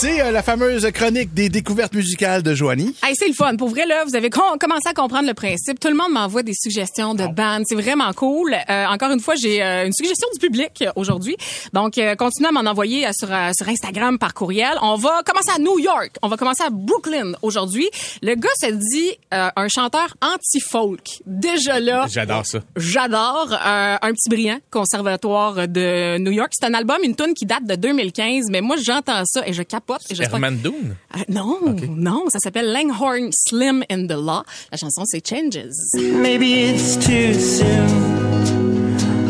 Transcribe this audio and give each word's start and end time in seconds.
C'est 0.00 0.20
euh, 0.20 0.30
la 0.30 0.44
fameuse 0.44 0.88
chronique 0.92 1.34
des 1.34 1.48
découvertes 1.48 1.92
musicales 1.92 2.44
de 2.44 2.54
Joanie. 2.54 2.94
Hey, 3.02 3.14
c'est 3.16 3.26
le 3.26 3.34
fun. 3.34 3.56
Pour 3.56 3.68
vrai, 3.68 3.84
là, 3.84 4.04
vous 4.04 4.14
avez 4.14 4.30
com- 4.30 4.56
commencé 4.60 4.86
à 4.88 4.92
comprendre 4.94 5.26
le 5.26 5.34
principe. 5.34 5.80
Tout 5.80 5.88
le 5.88 5.94
monde 5.96 6.12
m'envoie 6.12 6.44
des 6.44 6.52
suggestions 6.54 7.14
de 7.14 7.26
bandes. 7.26 7.64
C'est 7.66 7.74
vraiment 7.74 8.12
cool. 8.12 8.54
Euh, 8.54 8.86
encore 8.86 9.10
une 9.10 9.18
fois, 9.18 9.34
j'ai 9.34 9.60
euh, 9.60 9.86
une 9.86 9.92
suggestion 9.92 10.28
du 10.32 10.38
public 10.38 10.84
aujourd'hui. 10.94 11.36
Donc, 11.72 11.98
euh, 11.98 12.14
continuez 12.14 12.50
à 12.50 12.52
m'en 12.52 12.70
envoyer 12.70 13.08
euh, 13.08 13.10
sur, 13.12 13.32
euh, 13.32 13.50
sur 13.56 13.68
Instagram 13.68 14.18
par 14.20 14.34
courriel. 14.34 14.70
On 14.82 14.94
va 14.94 15.22
commencer 15.26 15.50
à 15.56 15.58
New 15.58 15.80
York. 15.80 16.12
On 16.22 16.28
va 16.28 16.36
commencer 16.36 16.62
à 16.62 16.70
Brooklyn 16.70 17.32
aujourd'hui. 17.42 17.88
Le 18.22 18.36
gars 18.36 18.48
se 18.60 18.70
dit 18.70 19.16
euh, 19.34 19.48
un 19.56 19.66
chanteur 19.68 20.14
anti-folk. 20.22 21.22
Déjà 21.26 21.80
là, 21.80 22.06
J'adore 22.08 22.46
ça. 22.46 22.60
J'adore 22.76 23.48
euh, 23.52 23.96
un 24.00 24.12
petit 24.12 24.28
brillant 24.28 24.58
conservatoire 24.70 25.66
de 25.66 26.18
New 26.18 26.30
York. 26.30 26.50
C'est 26.52 26.66
un 26.66 26.74
album, 26.74 26.98
une 27.02 27.16
tune 27.16 27.34
qui 27.34 27.46
date 27.46 27.64
de 27.64 27.74
2015, 27.74 28.44
mais 28.50 28.60
moi 28.60 28.76
j'entends 28.80 29.22
ça 29.24 29.42
et 29.46 29.52
je 29.52 29.62
capote. 29.88 30.02
Et 30.10 30.22
Herman 30.22 30.58
Doon? 30.58 30.74
Euh, 31.16 31.18
non, 31.28 31.58
non, 31.96 32.24
ça 32.28 32.38
s'appelle 32.38 32.72
Langhorne 32.72 33.30
Slim 33.32 33.84
in 33.90 34.06
the 34.06 34.12
Law. 34.12 34.42
La 34.70 34.78
chanson 34.78 35.02
c'est 35.06 35.26
Changes. 35.26 35.74
Maybe 35.94 36.70
it's 36.70 36.96
too 36.96 37.34
soon 37.34 38.16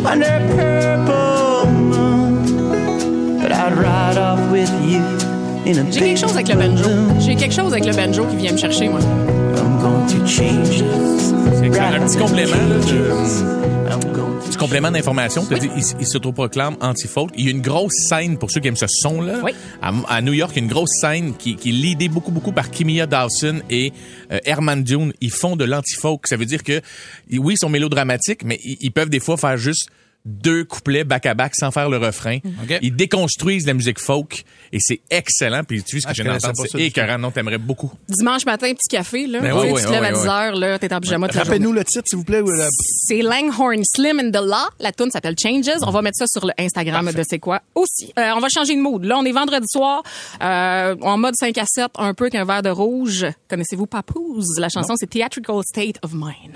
under 0.07 0.41
purple 0.57 1.71
moon, 1.71 3.39
but 3.41 3.53
I'd 3.53 3.75
ride 3.77 4.17
off 4.19 4.41
with 4.51 4.71
you 4.87 5.03
in 5.67 5.79
a 5.79 5.91
J'ai 5.91 6.01
quelque 6.01 6.19
chose 6.19 6.34
avec 6.34 6.48
le 6.48 6.55
banjo. 6.57 6.89
J'ai 7.20 7.37
quelque 7.37 7.55
chose 7.55 7.73
avec 7.73 7.84
le 7.87 7.95
banjo 7.95 8.25
qui 8.27 8.37
vient 8.37 8.53
me 8.53 8.59
chercher 8.59 8.89
moi. 8.89 9.01
I'm 9.01 9.81
going 9.81 10.06
to 10.09 10.27
change 10.27 10.79
this. 10.79 11.33
C'est 11.61 11.79
un 11.81 12.06
petit 12.06 12.17
complément, 12.19 12.55
là, 12.56 12.79
de- 12.79 14.08
petit 14.39 14.56
complément 14.56 14.91
d'information. 14.91 15.44
Dit, 15.44 15.70
il, 15.77 15.83
il 16.00 16.06
s'autoproclame 16.06 16.77
anti-folk. 16.81 17.31
Il 17.36 17.44
y 17.44 17.48
a 17.48 17.50
une 17.50 17.61
grosse 17.61 17.94
scène, 18.08 18.39
pour 18.39 18.50
ceux 18.50 18.61
qui 18.61 18.69
aiment 18.69 18.77
ce 18.77 18.86
son-là. 18.89 19.41
Oui. 19.42 19.53
À, 19.83 19.92
à 20.08 20.22
New 20.22 20.33
York, 20.33 20.53
il 20.55 20.58
y 20.58 20.61
a 20.61 20.64
une 20.64 20.70
grosse 20.70 20.92
scène 21.00 21.34
qui, 21.36 21.56
qui 21.56 21.70
est 21.70 21.72
leadée 21.72 22.08
beaucoup, 22.08 22.31
beaucoup 22.31 22.53
par 22.53 22.70
Kimia 22.70 23.06
Dawson 23.06 23.61
et 23.70 23.92
euh, 24.33 24.39
Herman 24.44 24.83
Dune. 24.83 25.12
Ils 25.20 25.31
font 25.33 25.56
de 25.56 25.64
l'anti-folk. 25.64 26.27
Ça 26.27 26.36
veut 26.36 26.47
dire 26.47 26.62
que, 26.62 26.81
oui, 27.33 27.55
ils 27.55 27.59
sont 27.59 27.69
mélodramatiques, 27.69 28.44
mais 28.44 28.61
ils, 28.64 28.78
ils 28.81 28.92
peuvent 28.92 29.11
des 29.11 29.20
fois 29.20 29.36
faire 29.36 29.56
juste 29.56 29.89
deux 30.24 30.64
couplets 30.64 31.05
back-à-back 31.05 31.55
sans 31.55 31.70
faire 31.70 31.88
le 31.88 31.97
refrain. 31.97 32.36
OK. 32.62 32.78
Ils 32.83 32.94
déconstruisent 32.94 33.66
la 33.66 33.74
musique 33.74 33.98
folk 33.98 34.44
et 34.72 34.78
c'est 34.80 35.00
excellent. 35.10 35.62
Puis 35.64 35.83
tu 35.83 35.97
vois 35.97 36.00
ce 36.02 36.06
que 36.06 36.10
Ah, 36.10 36.12
je 36.12 36.19
je 36.19 36.22
viens 36.22 36.30
connaissais 36.33 36.47
d'entendre, 36.48 36.62
pas 36.66 36.70
ça 36.72 36.78
c'est 36.78 36.84
écœurant. 36.84 37.19
Non, 37.19 37.30
t'aimerais 37.30 37.58
beaucoup. 37.58 37.91
Dimanche 38.08 38.44
matin, 38.44 38.70
petit 38.75 38.88
café 38.88 39.27
là. 39.27 39.41
Ben 39.41 39.52
oui, 39.55 39.69
tu 39.69 39.72
oui, 39.75 39.83
te 39.83 39.88
lèves 39.91 40.05
à 40.05 40.08
oui, 40.08 40.14
10 40.14 40.20
oui. 40.22 40.28
heures 40.28 40.55
là, 40.56 40.78
t'es 40.78 40.92
en 40.92 41.00
pyjama. 41.00 41.27
Rappelez-nous 41.28 41.72
le 41.72 41.84
titre, 41.84 42.05
s'il 42.06 42.19
vous 42.19 42.25
plaît. 42.25 42.42
la- 42.42 42.69
C'est 43.06 43.22
Langhorne 43.22 43.83
Slim 43.84 44.19
in 44.20 44.30
the 44.30 44.42
Law. 44.44 44.69
La 44.80 44.92
tune 44.92 45.10
s'appelle 45.10 45.34
Changes. 45.41 45.70
On 45.86 45.91
va 45.91 46.02
mettre 46.02 46.19
ça 46.19 46.27
sur 46.27 46.44
le 46.47 46.53
Instagram 46.58 47.10
de 47.12 47.22
C'est 47.28 47.38
quoi 47.38 47.62
aussi. 47.75 48.12
Euh, 48.19 48.30
on 48.36 48.41
va 48.41 48.48
changer 48.48 48.75
de 48.77 48.80
mood. 48.80 49.05
Là, 49.05 49.16
on 49.19 49.25
est 49.25 49.32
vendredi 49.32 49.66
soir, 49.70 50.03
euh, 50.42 50.94
en 51.00 51.16
mode 51.16 51.34
5 51.38 51.56
à 51.58 51.64
7, 51.66 51.86
un 51.98 52.12
peu 52.14 52.28
qu'un 52.28 52.44
verre 52.44 52.62
de 52.62 52.70
rouge. 52.70 53.27
Connaissez-vous 53.48 53.86
Papouze? 53.86 54.58
La 54.58 54.69
chanson, 54.69 54.94
c'est 54.97 55.08
Theatrical 55.08 55.60
State 55.64 55.97
of 56.03 56.12
Mind. 56.12 56.55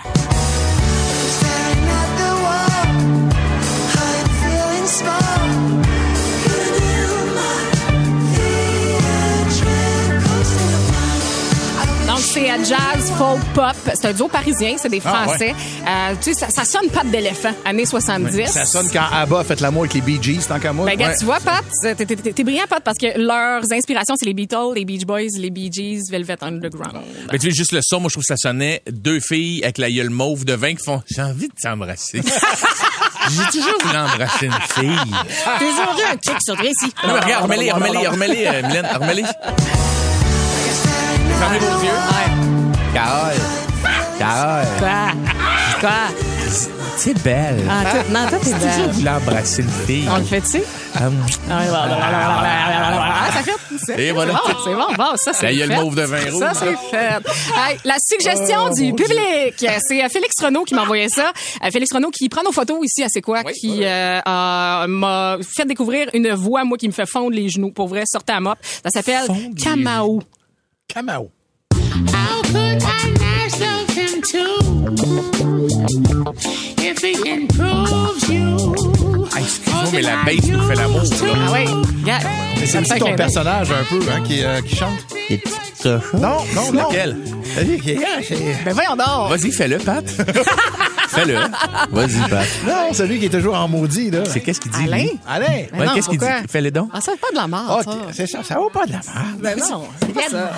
Jazz, 12.64 13.12
folk, 13.18 13.41
pop. 13.55 13.74
C'est 13.94 14.06
un 14.06 14.12
duo 14.12 14.28
parisien, 14.28 14.77
c'est 14.78 14.88
des 14.88 15.00
Ah, 15.05 15.24
Français. 15.27 15.55
Euh, 15.86 16.14
tu 16.22 16.32
sais, 16.32 16.41
ça, 16.41 16.48
ça 16.50 16.64
sonne 16.64 16.88
pas 16.91 17.02
d'éléphant, 17.04 17.52
années 17.64 17.86
70. 17.86 18.46
Ça 18.50 18.64
sonne 18.64 18.88
quand 18.92 19.04
ABBA 19.12 19.41
a 19.41 19.44
fait 19.44 19.60
l'amour 19.60 19.82
avec 19.82 19.94
les 19.94 20.00
Bee 20.00 20.19
Gees, 20.22 20.46
tant 20.48 20.58
qu'à 20.58 20.72
moi. 20.72 20.86
Ben, 20.86 20.92
regarde, 20.92 21.12
Ouais. 21.12 21.19
tu 21.19 21.24
vois, 21.24 21.41
Pat, 21.41 21.64
t'es- 21.82 21.94
t'es 21.94 22.06
t'es- 22.16 22.32
t'es 22.32 22.44
brillant, 22.44 22.64
Pat, 22.69 22.82
parce 22.82 22.98
que 22.98 23.19
leurs 23.19 23.64
inspirations, 23.72 24.14
c'est 24.16 24.26
les 24.26 24.34
Beatles, 24.34 24.75
les 24.75 24.84
Beach 24.84 25.04
Boys, 25.04 25.28
les 25.38 25.50
Bee 25.50 25.70
Gees, 25.72 26.03
Velvet 26.10 26.37
Underground. 26.42 27.03
Mais 27.32 27.38
tu 27.38 27.50
sais, 27.50 27.56
juste 27.56 27.72
le 27.72 27.81
son, 27.82 28.00
moi, 28.00 28.09
je 28.09 28.14
trouve 28.14 28.25
que 28.25 28.28
ça 28.34 28.37
sonnait 28.37 28.82
deux 28.91 29.20
filles 29.20 29.62
avec 29.62 29.78
la 29.78 29.91
gueule 29.91 30.10
mauve 30.10 30.44
de 30.44 30.54
vin 30.54 30.75
qui 30.75 30.84
font 30.84 31.03
J'ai 31.10 31.22
envie 31.22 31.48
de 31.48 31.54
t'embrasser. 31.62 32.20
J'ai 33.31 33.58
toujours 33.58 33.78
voulu 33.82 33.97
embrasser 33.97 34.47
une 34.47 34.53
fille. 34.75 35.14
Toujours 35.58 35.97
eu 35.98 36.12
un 36.12 36.16
kick 36.16 36.37
sur 36.44 36.54
Tracy. 36.56 36.92
Non, 37.06 37.14
mais 37.14 37.20
regarde, 37.20 37.42
remets-les, 37.44 37.70
remets-les, 37.72 38.06
remets-les, 38.08 38.47
euh, 38.47 38.62
Mylène, 38.66 38.88
remets-les. 38.98 39.25
Fermez 41.38 41.58
vos 41.58 41.82
yeux. 41.84 42.12
Carole. 43.02 43.40
Carole. 44.18 44.66
Quoi? 44.78 45.12
Quoi? 45.80 45.90
C'est 46.96 47.20
belle. 47.24 47.64
Ah, 47.68 47.90
toi- 47.90 48.02
non, 48.10 48.28
toi, 48.28 48.38
t'es 48.38 48.46
J'ai 48.50 48.52
toujours 48.52 48.68
belle. 48.86 48.90
voulu 48.92 49.08
embrasser 49.08 49.62
une 49.62 49.70
fille. 49.86 50.08
On 50.12 50.18
le 50.18 50.24
fait-tu? 50.24 50.58
Hum. 51.00 51.16
Ah, 51.50 53.30
ça 53.32 53.42
fait. 53.42 53.52
c'est- 53.84 53.98
Et 54.00 54.12
voilà. 54.12 54.34
C'est 54.46 54.52
bon, 54.52 54.58
c'est 54.64 54.74
bon, 54.74 54.94
bon, 54.96 55.16
ça, 55.16 55.32
c'est 55.32 55.46
La 55.46 55.54
gueule 55.54 55.68
fait. 55.72 55.82
mauve 55.82 55.96
de 55.96 56.02
vin 56.02 56.30
rouge. 56.30 56.38
Ça, 56.40 56.52
c'est 56.54 56.76
fait. 56.90 57.16
Hey, 57.56 57.78
la 57.84 57.96
suggestion 57.98 58.70
du 58.70 58.92
public, 58.92 59.54
c'est 59.88 60.04
euh, 60.04 60.08
Félix 60.08 60.34
Renault 60.42 60.64
qui 60.64 60.74
m'a 60.74 60.82
envoyé 60.82 61.08
ça. 61.08 61.32
Euh, 61.64 61.70
Félix 61.72 61.92
Renault 61.92 62.10
qui 62.10 62.28
prend 62.28 62.42
nos 62.44 62.52
photos 62.52 62.78
ici 62.84 63.02
à 63.02 63.08
C'est 63.08 63.22
quoi, 63.22 63.40
Oui, 63.44 63.52
qui 63.54 63.84
euh, 63.84 64.20
a- 64.24 64.86
m'a 64.86 65.38
fait 65.56 65.64
découvrir 65.64 66.08
une 66.12 66.32
voix, 66.34 66.62
moi, 66.64 66.76
qui 66.78 66.86
me 66.86 66.92
fait 66.92 67.06
fondre 67.06 67.30
les 67.34 67.48
genoux. 67.48 67.72
Pour 67.72 67.88
vrai, 67.88 68.02
sortez 68.06 68.34
à 68.34 68.40
mop. 68.40 68.58
Ça 68.62 68.90
s'appelle 68.90 69.26
les 69.28 69.54
Kamao. 69.64 70.20
How 72.12 72.42
could 72.42 72.82
I 72.82 72.86
not 73.20 73.50
love 73.60 73.91
him 73.97 74.20
too? 74.22 74.56
If 76.78 76.98
he 77.03 77.12
improves 77.30 78.28
you. 78.28 78.75
Ah, 79.34 79.38
Excuse-moi, 79.41 79.84
mais 79.92 80.02
la 80.02 80.16
bass 80.25 80.47
nous 80.48 80.62
fait 80.69 80.75
l'amour. 80.75 81.00
là. 81.02 81.08
Ah 81.48 81.52
oui, 81.52 81.64
regarde. 82.02 82.25
Mais 82.60 82.66
c'est 82.66 82.78
aussi 82.78 82.98
ton 82.98 83.14
personnage 83.14 83.70
un 83.70 83.84
peu 83.88 84.00
hein, 84.10 84.20
qui, 84.25 84.42
euh, 84.42 84.60
qui 84.62 84.76
chante. 84.76 85.06
Non, 85.84 85.98
non, 86.54 86.72
non. 86.72 86.88
Laquelle? 86.88 87.16
Celui 87.56 87.81
qui 87.81 87.91
est- 87.91 87.98
ah, 88.04 88.20
c'est- 88.26 88.37
Ben 88.65 88.72
voyons 88.72 88.94
donc. 88.97 89.31
Vas-y, 89.31 89.50
fais-le, 89.50 89.78
Pat. 89.78 90.04
fais-le. 91.09 91.34
Vas-y, 91.91 92.28
Pat. 92.31 92.47
Non, 92.66 92.93
celui 92.93 93.19
qui 93.19 93.26
est 93.26 93.31
toujours 93.31 93.54
en 93.56 93.66
maudit, 93.66 94.10
là. 94.10 94.25
C'est 94.25 94.41
qu'est-ce 94.41 94.60
qu'il 94.60 94.70
dit, 94.70 94.84
Alain? 94.84 94.98
lui? 95.03 95.10
Alain! 95.28 95.47
Ouais, 95.47 95.84
non, 95.87 95.94
qu'est-ce 95.94 96.09
qu'il 96.09 96.19
dit? 96.20 96.25
pourquoi? 96.25 96.47
Fais-le 96.48 96.70
donc. 96.70 96.88
Ah, 96.93 97.00
ça, 97.00 97.12
c'est 97.15 97.20
pas 97.20 97.31
de 97.32 97.37
la 97.37 97.48
merde, 97.48 97.65
Ah, 97.69 97.81
ça. 97.84 97.98
c'est 98.12 98.26
ça, 98.28 98.43
ça 98.44 98.54
vaut 98.56 98.70
pas 98.70 98.87
de 98.87 98.93
la 98.93 98.98
merde. 98.98 99.41
Ben 99.41 99.59
non, 99.59 99.84
c'est 100.00 100.12
pas 100.15 100.28
ça. 100.31 100.53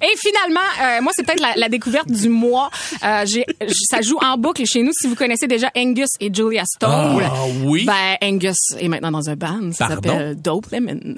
Et 0.00 0.16
finalement, 0.16 0.60
euh, 0.80 1.02
moi, 1.02 1.12
c'est 1.16 1.24
peut-être 1.26 1.40
la, 1.40 1.54
la 1.56 1.68
découverte 1.68 2.08
du 2.10 2.28
mois. 2.28 2.70
Euh, 3.04 3.24
j'ai, 3.26 3.44
j- 3.66 3.74
ça 3.90 4.00
joue 4.00 4.18
en 4.24 4.36
boucle 4.38 4.64
chez 4.64 4.82
nous. 4.82 4.92
Si 4.92 5.08
vous 5.08 5.16
connaissez 5.16 5.48
déjà 5.48 5.70
Angus 5.76 6.10
et 6.20 6.32
Julia 6.32 6.62
Stone, 6.66 7.20
Ah 7.24 7.32
oui. 7.64 7.84
ben 7.84 8.16
Angus 8.22 8.56
est 8.78 8.88
maintenant 8.88 9.10
dans 9.10 9.28
un 9.28 9.34
band. 9.36 9.72
Ça 9.72 9.88
Pardon? 9.88 10.08
s'appelle 10.08 10.36
Dope 10.40 10.66
Lemon. 10.70 11.16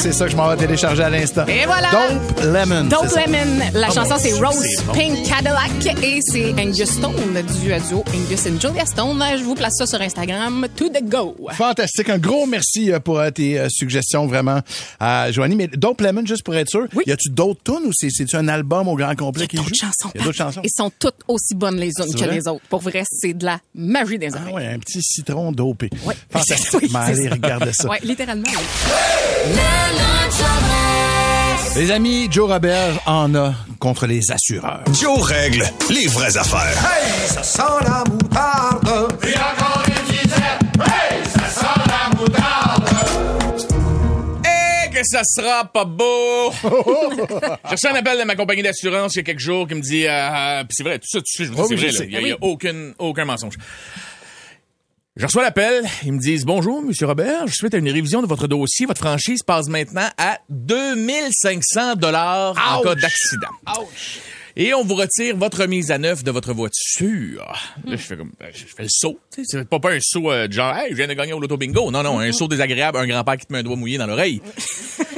C'est 0.00 0.12
ça 0.12 0.24
que 0.24 0.30
je 0.30 0.36
m'en 0.36 0.48
vais 0.48 0.56
télécharger 0.56 1.02
à 1.02 1.10
l'instant. 1.10 1.44
Et 1.46 1.66
voilà! 1.66 1.90
Dope 1.90 2.40
Lemon. 2.44 2.84
Dope. 2.84 3.06
Lemon. 3.16 3.64
La 3.74 3.88
Oh 3.90 3.94
chanson, 3.94 4.14
c'est 4.18 4.32
Rose 4.32 4.82
bon. 4.86 4.92
Pink 4.92 5.22
Cadillac 5.28 6.02
et 6.02 6.20
c'est 6.22 6.52
Angus 6.52 6.90
Stone 6.90 7.14
du 7.34 7.60
duo 7.60 8.04
Angus 8.14 8.46
et 8.46 8.60
Julia 8.60 8.86
Stone. 8.86 9.22
Je 9.38 9.42
vous 9.44 9.54
place 9.54 9.74
ça 9.76 9.86
sur 9.86 10.00
Instagram. 10.00 10.66
To 10.76 10.88
the 10.88 11.02
go. 11.04 11.36
Fantastique. 11.52 12.08
Un 12.08 12.18
gros 12.18 12.46
merci 12.46 12.90
euh, 12.92 12.98
pour 13.00 13.18
euh, 13.18 13.30
tes 13.30 13.58
euh, 13.58 13.68
suggestions, 13.68 14.26
vraiment, 14.26 14.60
à 14.98 15.30
Joanie. 15.32 15.56
Mais 15.56 15.68
Dope 15.68 16.00
Lemon, 16.00 16.24
juste 16.24 16.42
pour 16.44 16.54
être 16.56 16.68
sûr, 16.70 16.86
Oui. 16.94 17.04
y 17.06 17.12
a-tu 17.12 17.28
d'autres 17.30 17.62
tunes 17.64 17.86
ou 17.86 17.92
c'est- 17.92 18.10
c'est-tu 18.10 18.36
un 18.36 18.48
album 18.48 18.88
au 18.88 18.96
grand 18.96 19.14
complet 19.16 19.46
qui 19.46 19.56
joue? 19.56 19.64
D'autres 19.64 19.76
chansons. 19.76 20.10
Il 20.14 20.18
y 20.18 20.22
a 20.22 20.24
d'autres 20.24 20.36
chansons. 20.38 20.60
Ils 20.64 20.70
sont 20.74 20.90
toutes 20.98 21.20
aussi 21.28 21.54
bonnes 21.54 21.76
les 21.76 21.88
unes 21.98 22.14
que 22.14 22.24
vrai? 22.24 22.34
les 22.36 22.48
autres. 22.48 22.64
Pour 22.68 22.80
vrai, 22.80 23.04
c'est 23.10 23.34
de 23.34 23.44
la 23.44 23.58
magie 23.74 24.18
des 24.18 24.28
Ah 24.34 24.38
oreilles. 24.40 24.54
ouais, 24.54 24.66
un 24.74 24.78
petit 24.78 25.02
citron 25.02 25.52
dopé. 25.52 25.90
Ouais. 26.04 26.14
Fantastique. 26.30 26.80
Oui, 26.82 26.90
allez, 26.94 27.24
ça. 27.28 27.30
regardez 27.34 27.72
ça. 27.72 27.88
Ouais, 27.88 27.98
littéralement. 28.02 28.44
oui. 28.48 29.50
Les 31.76 31.90
amis, 31.90 32.28
Joe 32.30 32.50
Robert 32.50 33.00
en 33.06 33.34
a 33.34 33.54
contre 33.78 34.06
les 34.06 34.30
assureurs. 34.30 34.82
Joe 35.00 35.22
règle 35.22 35.64
les 35.88 36.08
vraies 36.08 36.36
affaires. 36.36 36.76
Ça 37.32 37.42
sent 37.42 37.62
la 37.86 38.04
moutarde. 38.10 39.16
Eh, 44.44 44.90
que 44.90 45.00
ça 45.04 45.22
sera 45.24 45.64
pas 45.64 45.84
beau! 45.86 46.52
J'ai 47.64 47.70
reçu 47.70 47.86
un 47.86 47.94
appel 47.94 48.18
de 48.18 48.24
ma 48.24 48.36
compagnie 48.36 48.62
d'assurance 48.62 49.14
il 49.14 49.18
y 49.18 49.20
a 49.20 49.24
quelques 49.24 49.38
jours 49.38 49.66
qui 49.66 49.74
me 49.74 49.80
dit, 49.80 50.06
euh, 50.06 50.10
euh, 50.10 50.64
puis 50.64 50.74
c'est 50.76 50.82
vrai, 50.82 50.98
tout 50.98 51.08
ça, 51.08 51.20
tout 51.20 51.24
ça, 51.26 51.44
je 51.44 51.48
vous 51.50 51.54
dis, 51.54 51.60
Oh 51.62 51.66
c'est 51.68 51.76
vrai, 51.76 52.06
il 52.06 52.12
y 52.12 52.16
a, 52.16 52.20
y 52.20 52.32
a 52.32 52.36
aucune, 52.42 52.94
aucun 52.98 53.24
mensonge. 53.24 53.54
Je 55.20 55.26
reçois 55.26 55.42
l'appel, 55.42 55.84
ils 56.02 56.14
me 56.14 56.18
disent 56.18 56.46
Bonjour, 56.46 56.80
Monsieur 56.80 57.06
Robert, 57.06 57.46
je 57.46 57.52
souhaite 57.54 57.74
une 57.74 57.90
révision 57.90 58.22
de 58.22 58.26
votre 58.26 58.46
dossier. 58.46 58.86
Votre 58.86 59.02
franchise 59.02 59.42
passe 59.42 59.68
maintenant 59.68 60.08
à 60.16 60.38
2500 60.48 61.96
dollars 61.96 62.56
en 62.56 62.80
cas 62.80 62.94
d'accident. 62.94 63.50
et 64.56 64.72
on 64.72 64.82
vous 64.82 64.94
retire 64.94 65.36
votre 65.36 65.66
mise 65.66 65.90
à 65.90 65.98
neuf 65.98 66.24
de 66.24 66.30
votre 66.30 66.54
voiture. 66.54 67.52
Là, 67.84 67.96
je 67.96 67.96
fais 67.98 68.16
comme, 68.16 68.32
ben, 68.40 68.48
je 68.50 68.64
fais 68.64 68.84
le 68.84 68.88
saut. 68.88 69.20
C'est 69.28 69.68
pas, 69.68 69.78
pas 69.78 69.92
un 69.92 70.00
saut 70.00 70.32
euh, 70.32 70.48
de 70.48 70.54
genre, 70.54 70.74
hey, 70.74 70.92
je 70.92 70.96
viens 70.96 71.06
de 71.06 71.12
gagner 71.12 71.34
au 71.34 71.38
loto 71.38 71.58
bingo. 71.58 71.90
Non, 71.90 72.02
non, 72.02 72.18
un 72.18 72.32
saut 72.32 72.48
désagréable, 72.48 72.96
un 72.96 73.06
grand-père 73.06 73.36
qui 73.36 73.44
te 73.44 73.52
met 73.52 73.58
un 73.58 73.62
doigt 73.62 73.76
mouillé 73.76 73.98
dans 73.98 74.06
l'oreille. 74.06 74.40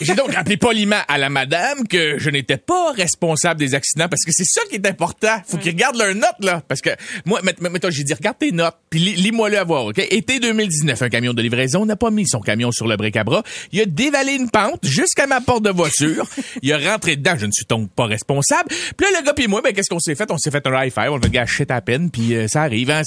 J'ai 0.00 0.14
donc 0.14 0.32
rappelé 0.34 0.56
poliment 0.56 1.00
à 1.08 1.18
la 1.18 1.28
madame 1.28 1.86
que 1.88 2.18
je 2.18 2.30
n'étais 2.30 2.56
pas 2.56 2.92
responsable 2.92 3.60
des 3.60 3.74
accidents 3.74 4.08
parce 4.08 4.24
que 4.24 4.32
c'est 4.32 4.44
ça 4.46 4.60
qui 4.68 4.76
est 4.76 4.86
important. 4.86 5.36
Faut 5.46 5.56
qu'ils 5.58 5.72
regardent 5.72 5.96
leurs 5.96 6.14
notes, 6.14 6.40
là. 6.40 6.62
Parce 6.66 6.80
que 6.80 6.90
moi, 7.24 7.40
mett- 7.42 7.60
mettons, 7.60 7.90
j'ai 7.90 8.04
dit, 8.04 8.14
regarde 8.14 8.38
tes 8.38 8.52
notes, 8.52 8.76
puis 8.90 9.00
lis- 9.00 9.14
lis-moi-le 9.16 9.58
à 9.58 9.64
voir, 9.64 9.86
OK? 9.86 9.98
Été 9.98 10.40
2019, 10.40 11.00
un 11.02 11.08
camion 11.08 11.32
de 11.34 11.42
livraison 11.42 11.86
n'a 11.86 11.96
pas 11.96 12.10
mis 12.10 12.26
son 12.26 12.40
camion 12.40 12.72
sur 12.72 12.86
le 12.86 12.96
bric 12.96 13.16
à 13.16 13.24
bras. 13.24 13.42
Il 13.72 13.80
a 13.80 13.84
dévalé 13.86 14.32
une 14.32 14.50
pente 14.50 14.80
jusqu'à 14.84 15.26
ma 15.26 15.40
porte 15.40 15.62
de 15.64 15.70
voiture. 15.70 16.26
Il 16.62 16.72
a 16.72 16.78
rentré 16.78 17.16
dedans. 17.16 17.34
Je 17.38 17.46
ne 17.46 17.52
suis 17.52 17.66
donc 17.68 17.90
pas 17.92 18.06
responsable. 18.06 18.68
Puis 18.96 19.06
là, 19.12 19.20
le 19.20 19.26
gars 19.26 19.32
puis 19.34 19.46
moi, 19.48 19.60
ben, 19.62 19.72
qu'est-ce 19.72 19.88
qu'on 19.90 20.00
s'est 20.00 20.14
fait? 20.14 20.30
On 20.30 20.38
s'est 20.38 20.50
fait 20.50 20.66
un 20.66 20.84
high 20.84 20.92
five. 20.92 21.10
On 21.10 21.16
le 21.16 21.28
gars 21.28 21.46
shit 21.46 21.70
à 21.70 21.80
peine, 21.80 22.10
puis 22.10 22.34
euh, 22.34 22.46
ça 22.48 22.62
arrive, 22.62 22.90
hein? 22.90 23.02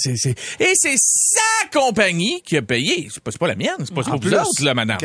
Et 0.60 0.72
c'est 0.74 0.94
sa 0.96 1.68
compagnie 1.78 2.42
qui 2.44 2.56
a 2.56 2.62
payé. 2.62 3.08
C'est 3.12 3.22
pas, 3.22 3.30
c'est 3.30 3.38
pas 3.38 3.48
la 3.48 3.54
mienne. 3.56 3.70
C'est 3.80 3.94
pas, 3.94 4.02
plus. 4.02 4.34
autres, 4.34 4.64
là, 4.64 4.74
madame. 4.74 4.98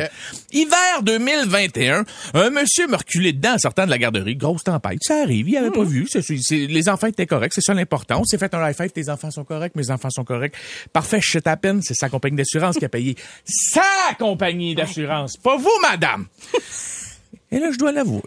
Hiver 0.52 0.91
2021, 1.04 2.06
un 2.34 2.50
monsieur 2.50 2.88
m'a 2.88 2.98
reculé 2.98 3.34
dedans 3.34 3.54
en 3.54 3.58
sortant 3.58 3.86
de 3.86 3.90
la 3.90 3.98
garderie. 3.98 4.36
Grosse 4.36 4.64
tempête. 4.64 5.00
Ça 5.02 5.22
arrive. 5.22 5.50
Il 5.50 5.58
avait 5.58 5.72
pas 5.72 5.84
vu. 5.84 6.08
C'est- 6.10 6.22
c'est- 6.22 6.68
les 6.68 6.90
enfants 6.90 7.08
étaient 7.08 7.26
corrects. 7.26 7.54
C'est 7.54 7.62
ça 7.62 7.74
l'important. 7.74 8.22
On 8.22 8.24
s'est 8.26 8.38
fait 8.38 8.54
un 8.54 8.70
high 8.70 8.76
five. 8.76 8.92
Tes 8.92 9.10
enfants 9.10 9.32
sont 9.32 9.44
corrects. 9.44 9.76
Mes 9.76 9.90
enfants 9.92 10.10
sont 10.10 10.24
corrects. 10.24 10.54
Parfait. 10.94 11.20
Je 11.22 11.40
à 11.46 11.58
peine. 11.58 11.82
C'est 11.82 11.94
sa 11.96 12.10
compagnie 12.10 12.38
d'assurance 12.38 12.78
qui 12.78 12.86
a 12.86 12.90
payé. 12.90 13.16
Sa 13.46 13.82
compagnie 14.20 14.76
d'assurance. 14.76 15.38
Pas 15.38 15.58
vous, 15.58 15.70
madame. 15.82 16.28
Et 17.52 17.60
là, 17.60 17.72
je 17.72 17.78
dois 17.78 17.92
l'avouer. 17.92 18.22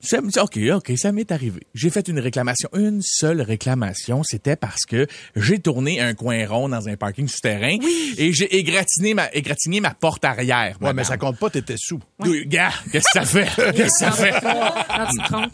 Ça 0.00 0.20
me 0.20 0.30
dit, 0.30 0.38
OK, 0.38 0.56
OK, 0.76 0.96
ça 0.96 1.10
m'est 1.10 1.32
arrivé. 1.32 1.66
J'ai 1.74 1.90
fait 1.90 2.06
une 2.06 2.20
réclamation. 2.20 2.68
Une 2.72 3.00
seule 3.02 3.42
réclamation, 3.42 4.22
c'était 4.22 4.54
parce 4.54 4.84
que 4.86 5.08
j'ai 5.34 5.58
tourné 5.58 6.00
un 6.00 6.14
coin 6.14 6.46
rond 6.46 6.68
dans 6.68 6.88
un 6.88 6.94
parking 6.96 7.26
souterrain 7.26 7.76
et 8.16 8.32
j'ai 8.32 8.56
égratigné 8.58 9.14
ma, 9.14 9.28
égratigné 9.32 9.80
ma 9.80 9.90
porte 9.94 10.24
arrière. 10.24 10.76
Ouais, 10.80 10.92
mais 10.92 11.02
ça 11.02 11.16
compte 11.16 11.36
pas, 11.40 11.50
t'étais 11.50 11.74
sous. 11.76 11.98
Oui, 12.20 12.44
gars, 12.46 12.70
qu'est-ce 12.92 13.06
que 13.12 13.18
ça 13.18 13.24
fait? 13.24 13.48
Qu'est-ce 13.74 14.04
que 14.04 14.10
ça 14.10 14.12
fait? 14.12 14.34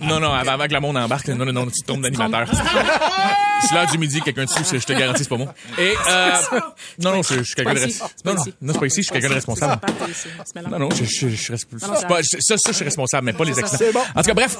Non. 0.00 0.20
Non, 0.20 0.32
avant, 0.32 0.52
avant 0.52 0.66
que 0.66 0.72
la 0.74 0.80
monde 0.80 0.98
embarque, 0.98 1.28
non, 1.28 1.46
non, 1.46 1.52
non, 1.52 1.66
tu 1.66 1.80
tombes 1.82 2.02
d'animateur. 2.02 2.46
C'est 3.66 3.74
l'heure 3.74 3.90
du 3.90 3.96
midi, 3.96 4.20
quelqu'un 4.20 4.44
dessus, 4.44 4.62
c'est- 4.64 4.78
je 4.78 4.84
te 4.86 4.92
garantis, 4.92 5.22
c'est 5.22 5.28
pas 5.28 5.36
moi. 5.38 5.54
Et, 5.78 5.94
euh, 6.10 6.30
non, 6.98 7.12
non, 7.14 7.22
je, 7.22 7.34
je 7.38 7.42
suis 7.44 7.54
quelqu'un 7.54 7.72
de 7.74 7.78
pas 7.78 7.84
res- 7.86 7.88
ici. 7.88 8.00
C'est 8.16 8.24
pas 8.24 8.34
Non, 8.34 8.36
non, 8.44 8.52
non, 8.60 8.72
c'est 8.74 8.78
pas 8.80 8.86
ici, 8.86 8.96
je 8.98 9.02
suis 9.04 9.12
quelqu'un 9.12 9.28
de 9.30 9.34
responsable. 9.34 9.80
Non, 10.70 10.78
non, 10.80 10.90
je, 10.90 11.04
je, 11.04 11.28
je 11.28 11.34
suis 11.34 11.52
responsable. 11.52 11.96
Je- 12.22 12.36
Ça, 12.40 12.56
ça, 12.58 12.72
je 12.72 12.76
suis 12.76 12.84
responsable, 12.84 13.24
mais 13.24 13.32
pas 13.32 13.44
les 13.44 13.58
accidents. 13.58 13.78
C'est 13.78 13.92
bon. 13.92 14.00
En 14.14 14.20
tout 14.22 14.26
cas, 14.26 14.33
bref. 14.34 14.56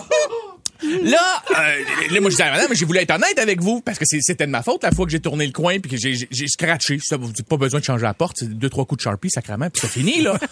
Là, 0.82 1.43
euh, 1.50 1.85
là, 2.11 2.21
moi, 2.21 2.29
je 2.29 2.37
disais 2.37 2.43
à 2.43 2.50
madame, 2.50 2.67
mais 2.69 2.76
j'ai 2.76 2.85
voulu 2.85 2.99
être 2.99 3.11
honnête 3.12 3.38
avec 3.38 3.62
vous, 3.62 3.81
parce 3.81 3.99
que 3.99 4.05
c'était 4.06 4.44
de 4.44 4.50
ma 4.50 4.62
faute 4.62 4.82
la 4.82 4.91
fois 4.91 5.06
que 5.06 5.12
j'ai 5.12 5.21
tourné 5.21 5.47
le 5.47 5.53
coin 5.53 5.79
puis 5.79 5.91
que 5.91 5.97
j'ai- 5.97 6.47
scratché. 6.47 6.99
Ça, 7.03 7.17
vous 7.17 7.32
pas 7.49 7.56
besoin 7.56 7.81
de 7.81 7.85
changer 7.85 8.03
la 8.03 8.12
porte, 8.12 8.37
c'est 8.41 8.49
deux, 8.50 8.69
trois 8.69 8.85
coups 8.85 8.99
de 8.99 9.03
Sharpie, 9.03 9.31
sacrément, 9.31 9.71
puis 9.71 9.81
c'est 9.81 9.91
fini, 9.91 10.21
là. 10.21 10.38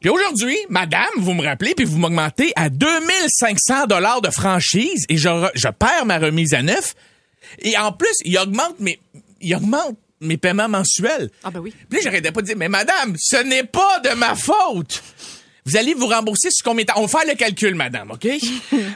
Puis 0.00 0.08
aujourd'hui, 0.08 0.56
madame, 0.70 1.04
vous 1.18 1.34
me 1.34 1.44
rappelez, 1.44 1.74
puis 1.76 1.84
vous 1.84 1.98
m'augmentez 1.98 2.52
à 2.56 2.70
2500 2.70 3.86
dollars 3.86 4.20
de 4.20 4.30
franchise 4.30 5.04
et 5.08 5.16
je, 5.16 5.28
je 5.54 5.68
perds 5.68 6.06
ma 6.06 6.18
remise 6.18 6.54
à 6.54 6.62
neuf. 6.62 6.94
Et 7.60 7.76
en 7.76 7.92
plus, 7.92 8.08
il 8.24 8.36
augmente 8.38 8.80
mes, 8.80 8.98
il 9.40 9.54
augmente 9.54 9.96
mes 10.20 10.36
paiements 10.38 10.68
mensuels. 10.68 11.30
Ah, 11.44 11.50
ben 11.50 11.60
oui. 11.60 11.72
Puis 11.88 11.98
là, 11.98 12.04
j'arrêtais 12.04 12.32
pas 12.32 12.40
de 12.40 12.46
dire, 12.46 12.56
mais 12.56 12.68
madame, 12.68 13.14
ce 13.18 13.36
n'est 13.36 13.64
pas 13.64 14.00
de 14.00 14.14
ma 14.14 14.34
faute. 14.34 15.02
Vous 15.66 15.76
allez 15.76 15.94
vous 15.94 16.06
rembourser 16.06 16.50
sur 16.50 16.64
combien 16.64 16.84
de 16.84 16.88
temps? 16.88 16.94
On 16.96 17.06
va 17.06 17.18
faire 17.20 17.28
le 17.28 17.34
calcul, 17.36 17.74
madame, 17.74 18.10
OK? 18.10 18.26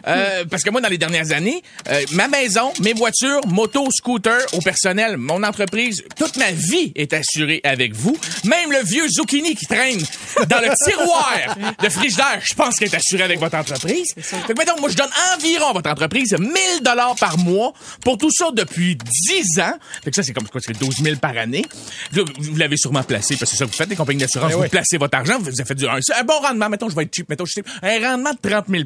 Euh, 0.06 0.44
parce 0.50 0.62
que 0.62 0.70
moi, 0.70 0.80
dans 0.82 0.88
les 0.88 0.98
dernières 0.98 1.32
années, 1.32 1.62
euh, 1.88 2.02
ma 2.12 2.28
maison, 2.28 2.72
mes 2.82 2.92
voitures, 2.92 3.40
moto, 3.46 3.88
scooter, 3.90 4.38
au 4.52 4.60
personnel, 4.60 5.16
mon 5.16 5.42
entreprise, 5.42 6.02
toute 6.16 6.36
ma 6.36 6.50
vie 6.52 6.92
est 6.94 7.14
assurée 7.14 7.60
avec 7.64 7.94
vous. 7.94 8.16
Même 8.44 8.70
le 8.70 8.84
vieux 8.84 9.08
zucchini 9.08 9.54
qui 9.54 9.64
traîne 9.66 10.00
dans 10.48 10.60
le 10.60 10.70
tiroir 10.84 11.56
de 11.82 11.88
frigidaire, 11.88 12.40
je 12.42 12.52
pense 12.54 12.76
qu'il 12.76 12.86
est 12.88 12.94
assuré 12.94 13.22
avec 13.22 13.38
votre 13.40 13.56
entreprise. 13.56 14.12
Fait 14.18 14.36
que, 14.46 14.58
mettons, 14.58 14.78
moi, 14.78 14.90
je 14.90 14.96
donne 14.96 15.10
environ 15.34 15.68
à 15.68 15.72
votre 15.72 15.90
entreprise 15.90 16.34
1000 16.38 16.50
dollars 16.82 17.16
par 17.16 17.38
mois 17.38 17.72
pour 18.02 18.18
tout 18.18 18.30
ça 18.30 18.50
depuis 18.52 18.96
10 18.96 19.60
ans. 19.60 19.74
Fait 20.02 20.10
que 20.10 20.16
ça, 20.16 20.22
c'est 20.22 20.32
comme 20.34 20.48
quoi? 20.48 20.60
C'est 20.62 20.78
12 20.78 20.96
000 21.02 21.16
par 21.16 21.36
année. 21.38 21.64
Là, 22.12 22.24
vous 22.38 22.52
vous 22.52 22.56
l'avez 22.56 22.76
sûrement 22.76 23.02
placé, 23.02 23.36
parce 23.36 23.50
que 23.50 23.56
c'est 23.56 23.64
ça 23.64 23.64
que 23.64 23.70
vous 23.70 23.76
faites, 23.76 23.88
les 23.88 23.96
compagnies 23.96 24.20
d'assurance. 24.20 24.50
Eh 24.52 24.56
vous 24.56 24.62
oui. 24.62 24.68
placez 24.68 24.98
votre 24.98 25.16
argent, 25.16 25.38
vous 25.38 25.48
avez 25.48 25.64
fait 25.64 25.74
du, 25.74 25.86
un, 25.86 25.98
c'est 26.00 26.14
un 26.14 26.24
bon 26.24 26.38
rendement. 26.40 26.53
Mettons, 26.54 26.88
je 26.88 26.96
vais 26.96 27.02
être 27.02 27.14
cheap. 27.14 27.28
Mettons, 27.28 27.44
je 27.44 27.52
sais, 27.52 27.64
un 27.82 28.10
rendement 28.10 28.32
de 28.32 28.48
30 28.48 28.66
000 28.68 28.84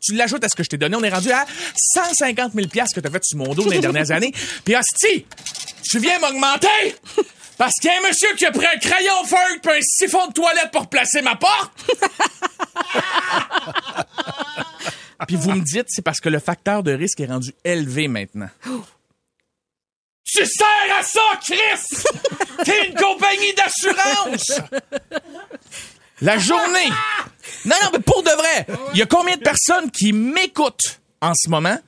Tu 0.00 0.14
l'ajoutes 0.14 0.44
à 0.44 0.48
ce 0.48 0.56
que 0.56 0.62
je 0.62 0.68
t'ai 0.68 0.78
donné. 0.78 0.96
On 0.96 1.02
est 1.02 1.10
rendu 1.10 1.30
à 1.30 1.44
150 1.94 2.52
000 2.54 2.68
que 2.68 3.00
t'as 3.00 3.10
fait 3.10 3.24
sur 3.24 3.38
mon 3.38 3.54
dos 3.54 3.68
les 3.68 3.80
dernières 3.80 4.10
années. 4.10 4.32
Puis, 4.64 4.76
hostie, 4.76 5.26
tu 5.88 5.98
viens 5.98 6.18
m'augmenter? 6.18 6.96
Parce 7.58 7.74
qu'il 7.80 7.90
y 7.90 7.92
a 7.92 7.98
un 7.98 8.08
monsieur 8.08 8.34
qui 8.36 8.46
a 8.46 8.52
pris 8.52 8.66
un 8.66 8.78
crayon 8.78 9.24
feuille 9.24 9.58
puis 9.60 9.72
un 9.72 9.80
siphon 9.82 10.28
de 10.28 10.32
toilette 10.32 10.70
pour 10.70 10.88
placer 10.88 11.22
ma 11.22 11.34
porte. 11.34 11.72
Puis 15.26 15.36
vous 15.36 15.50
me 15.50 15.60
dites, 15.60 15.86
c'est 15.88 16.02
parce 16.02 16.20
que 16.20 16.28
le 16.28 16.38
facteur 16.38 16.82
de 16.82 16.92
risque 16.92 17.20
est 17.20 17.26
rendu 17.26 17.52
élevé 17.64 18.08
maintenant. 18.08 18.48
Tu 20.24 20.46
sers 20.46 20.98
à 20.98 21.02
ça, 21.02 21.20
Chris! 21.42 22.04
T'es 22.64 22.88
une 22.88 22.94
compagnie 22.94 23.54
d'assurance! 23.54 24.60
La 26.20 26.38
journée! 26.38 26.90
Non, 27.64 27.74
non, 27.82 27.88
mais 27.94 27.98
pour 28.00 28.22
de 28.22 28.30
vrai, 28.30 28.66
il 28.92 28.98
y 28.98 29.02
a 29.02 29.06
combien 29.06 29.36
de 29.36 29.42
personnes 29.42 29.90
qui 29.90 30.12
m'écoutent 30.12 31.00
en 31.20 31.32
ce 31.34 31.48
moment? 31.48 31.78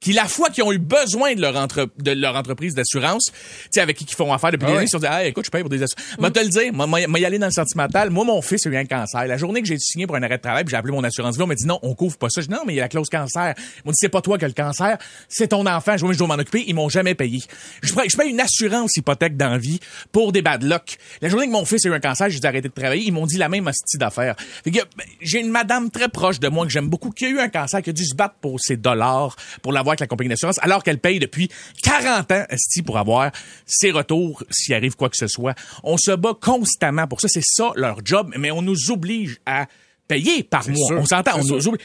Qui, 0.00 0.12
la 0.12 0.26
fois 0.26 0.48
qu'ils 0.50 0.62
ont 0.62 0.70
eu 0.72 0.78
besoin 0.78 1.34
de 1.34 1.40
leur, 1.40 1.56
entre- 1.56 1.88
de 1.98 2.12
leur 2.12 2.36
entreprise 2.36 2.74
d'assurance, 2.74 3.24
tu 3.32 3.32
sais, 3.72 3.80
avec 3.80 3.96
qui 3.96 4.04
ils 4.08 4.14
font 4.14 4.32
affaire 4.32 4.52
depuis 4.52 4.66
des 4.66 4.66
Ah 4.66 4.70
années, 4.70 4.78
ouais. 4.78 4.84
ils 4.84 4.88
se 4.88 4.92
sont 4.92 5.00
dit, 5.00 5.06
ah, 5.08 5.24
écoute, 5.24 5.44
je 5.46 5.50
paye 5.50 5.62
pour 5.62 5.70
des 5.70 5.82
assurances. 5.82 6.18
Moi, 6.18 6.30
te 6.30 6.38
le 6.38 6.48
dire, 6.48 6.72
moi, 6.72 7.00
y 7.00 7.24
aller 7.24 7.38
dans 7.38 7.46
le 7.46 7.52
sentimental. 7.52 8.10
Moi, 8.10 8.24
mon 8.24 8.40
fils 8.40 8.64
a 8.66 8.70
eu 8.70 8.76
un 8.76 8.84
cancer. 8.84 9.26
La 9.26 9.36
journée 9.36 9.60
que 9.60 9.66
j'ai 9.66 9.78
signé 9.78 10.06
pour 10.06 10.14
un 10.16 10.22
arrêt 10.22 10.36
de 10.36 10.42
travail, 10.42 10.64
j'ai 10.68 10.76
appelé 10.76 10.92
mon 10.92 11.02
assurance 11.02 11.36
vie, 11.36 11.42
on 11.42 11.46
m'a 11.48 11.54
dit, 11.56 11.66
non, 11.66 11.80
on 11.82 11.94
couvre 11.94 12.16
pas 12.16 12.28
ça. 12.30 12.40
Je 12.40 12.46
dis, 12.46 12.52
non, 12.52 12.60
mais 12.64 12.74
il 12.74 12.76
y 12.76 12.80
a 12.80 12.84
la 12.84 12.88
clause 12.88 13.08
cancer. 13.08 13.54
Ils 13.58 13.82
m'ont 13.86 13.90
dit, 13.90 13.96
c'est 13.98 14.08
pas 14.08 14.20
toi 14.22 14.38
qui 14.38 14.44
as 14.44 14.48
le 14.48 14.54
cancer, 14.54 14.98
c'est 15.28 15.48
ton 15.48 15.66
enfant. 15.66 15.96
Je, 15.96 16.06
je 16.12 16.18
dois 16.18 16.28
m'en 16.28 16.34
occuper. 16.34 16.64
Ils 16.68 16.74
m'ont 16.74 16.88
jamais 16.88 17.14
payé. 17.16 17.42
Je 17.82 17.92
paye, 17.92 18.08
je 18.08 18.16
paye 18.16 18.30
une 18.30 18.40
assurance 18.40 18.96
hypothèque 18.96 19.36
dans 19.36 19.50
la 19.50 19.58
vie 19.58 19.80
pour 20.12 20.30
des 20.30 20.42
bad 20.42 20.62
luck. 20.62 20.96
La 21.22 21.28
journée 21.28 21.46
que 21.46 21.52
mon 21.52 21.64
fils 21.64 21.84
a 21.86 21.88
eu 21.88 21.92
un 21.94 22.00
cancer, 22.00 22.30
j'ai 22.30 22.38
dû 22.38 22.46
arrêter 22.46 22.68
de 22.68 22.72
travailler. 22.74 23.02
Ils 23.04 23.12
m'ont 23.12 23.26
dit 23.26 23.36
la 23.36 23.48
même 23.48 23.66
hostie 23.66 23.98
d'affaires. 23.98 24.36
Ben, 24.64 24.72
j'ai 25.20 25.40
une 25.40 25.50
madame 25.50 25.90
très 25.90 26.08
proche 26.08 26.38
de 26.38 26.48
moi 26.48 26.64
que 26.66 26.70
j'aime 26.72 26.88
beaucoup 26.88 27.10
qui 27.10 27.24
a 27.26 27.28
eu 27.28 27.40
un 27.40 27.48
cancer, 27.48 27.82
qui 27.82 27.90
a 27.90 27.92
dû 27.92 28.04
se 28.04 28.14
battre 28.14 28.36
pour 28.40 28.60
ses 28.60 28.76
dollars 28.76 29.34
pour 29.62 29.72
l'avoir 29.72 29.87
avec 29.92 30.00
la 30.00 30.06
compagnie 30.06 30.30
d'assurance, 30.30 30.58
alors 30.62 30.82
qu'elle 30.82 30.98
paye 30.98 31.18
depuis 31.18 31.48
40 31.82 32.32
ans, 32.32 32.44
pour 32.84 32.98
avoir 32.98 33.30
ses 33.66 33.90
retours 33.90 34.42
s'il 34.50 34.74
arrive 34.74 34.96
quoi 34.96 35.08
que 35.08 35.16
ce 35.16 35.26
soit. 35.26 35.54
On 35.82 35.96
se 35.96 36.12
bat 36.12 36.34
constamment 36.40 37.06
pour 37.06 37.20
ça. 37.20 37.28
C'est 37.28 37.44
ça 37.44 37.72
leur 37.76 37.98
job, 38.04 38.32
mais 38.36 38.50
on 38.50 38.62
nous 38.62 38.90
oblige 38.90 39.38
à 39.46 39.66
payer 40.06 40.42
par 40.42 40.66
mois. 40.68 40.88
sûr, 40.88 40.98
on 40.98 41.06
s'entend, 41.06 41.32
on 41.36 41.44
nous 41.44 41.60
sûr. 41.60 41.72
oblige. 41.72 41.84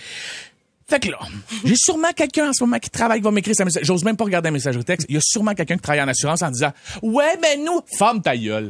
Fait 0.87 0.99
que 0.99 1.09
là, 1.09 1.19
j'ai 1.63 1.75
sûrement 1.77 2.11
quelqu'un 2.13 2.49
en 2.49 2.53
ce 2.53 2.63
moment 2.63 2.77
qui 2.77 2.89
travaille, 2.89 3.19
qui 3.19 3.23
va 3.23 3.31
m'écrire 3.31 3.55
sa 3.55 3.63
message. 3.63 3.85
J'ose 3.85 4.03
même 4.03 4.17
pas 4.17 4.25
regarder 4.25 4.49
un 4.49 4.51
messagerie 4.51 4.83
texte. 4.83 5.07
Il 5.09 5.15
y 5.15 5.17
a 5.17 5.21
sûrement 5.23 5.53
quelqu'un 5.53 5.75
qui 5.75 5.81
travaille 5.81 6.03
en 6.03 6.07
assurance 6.07 6.41
en 6.41 6.51
disant 6.51 6.71
Ouais, 7.01 7.37
ben 7.41 7.63
nous, 7.63 7.79
femme 7.97 8.21
ta 8.21 8.35
gueule. 8.35 8.69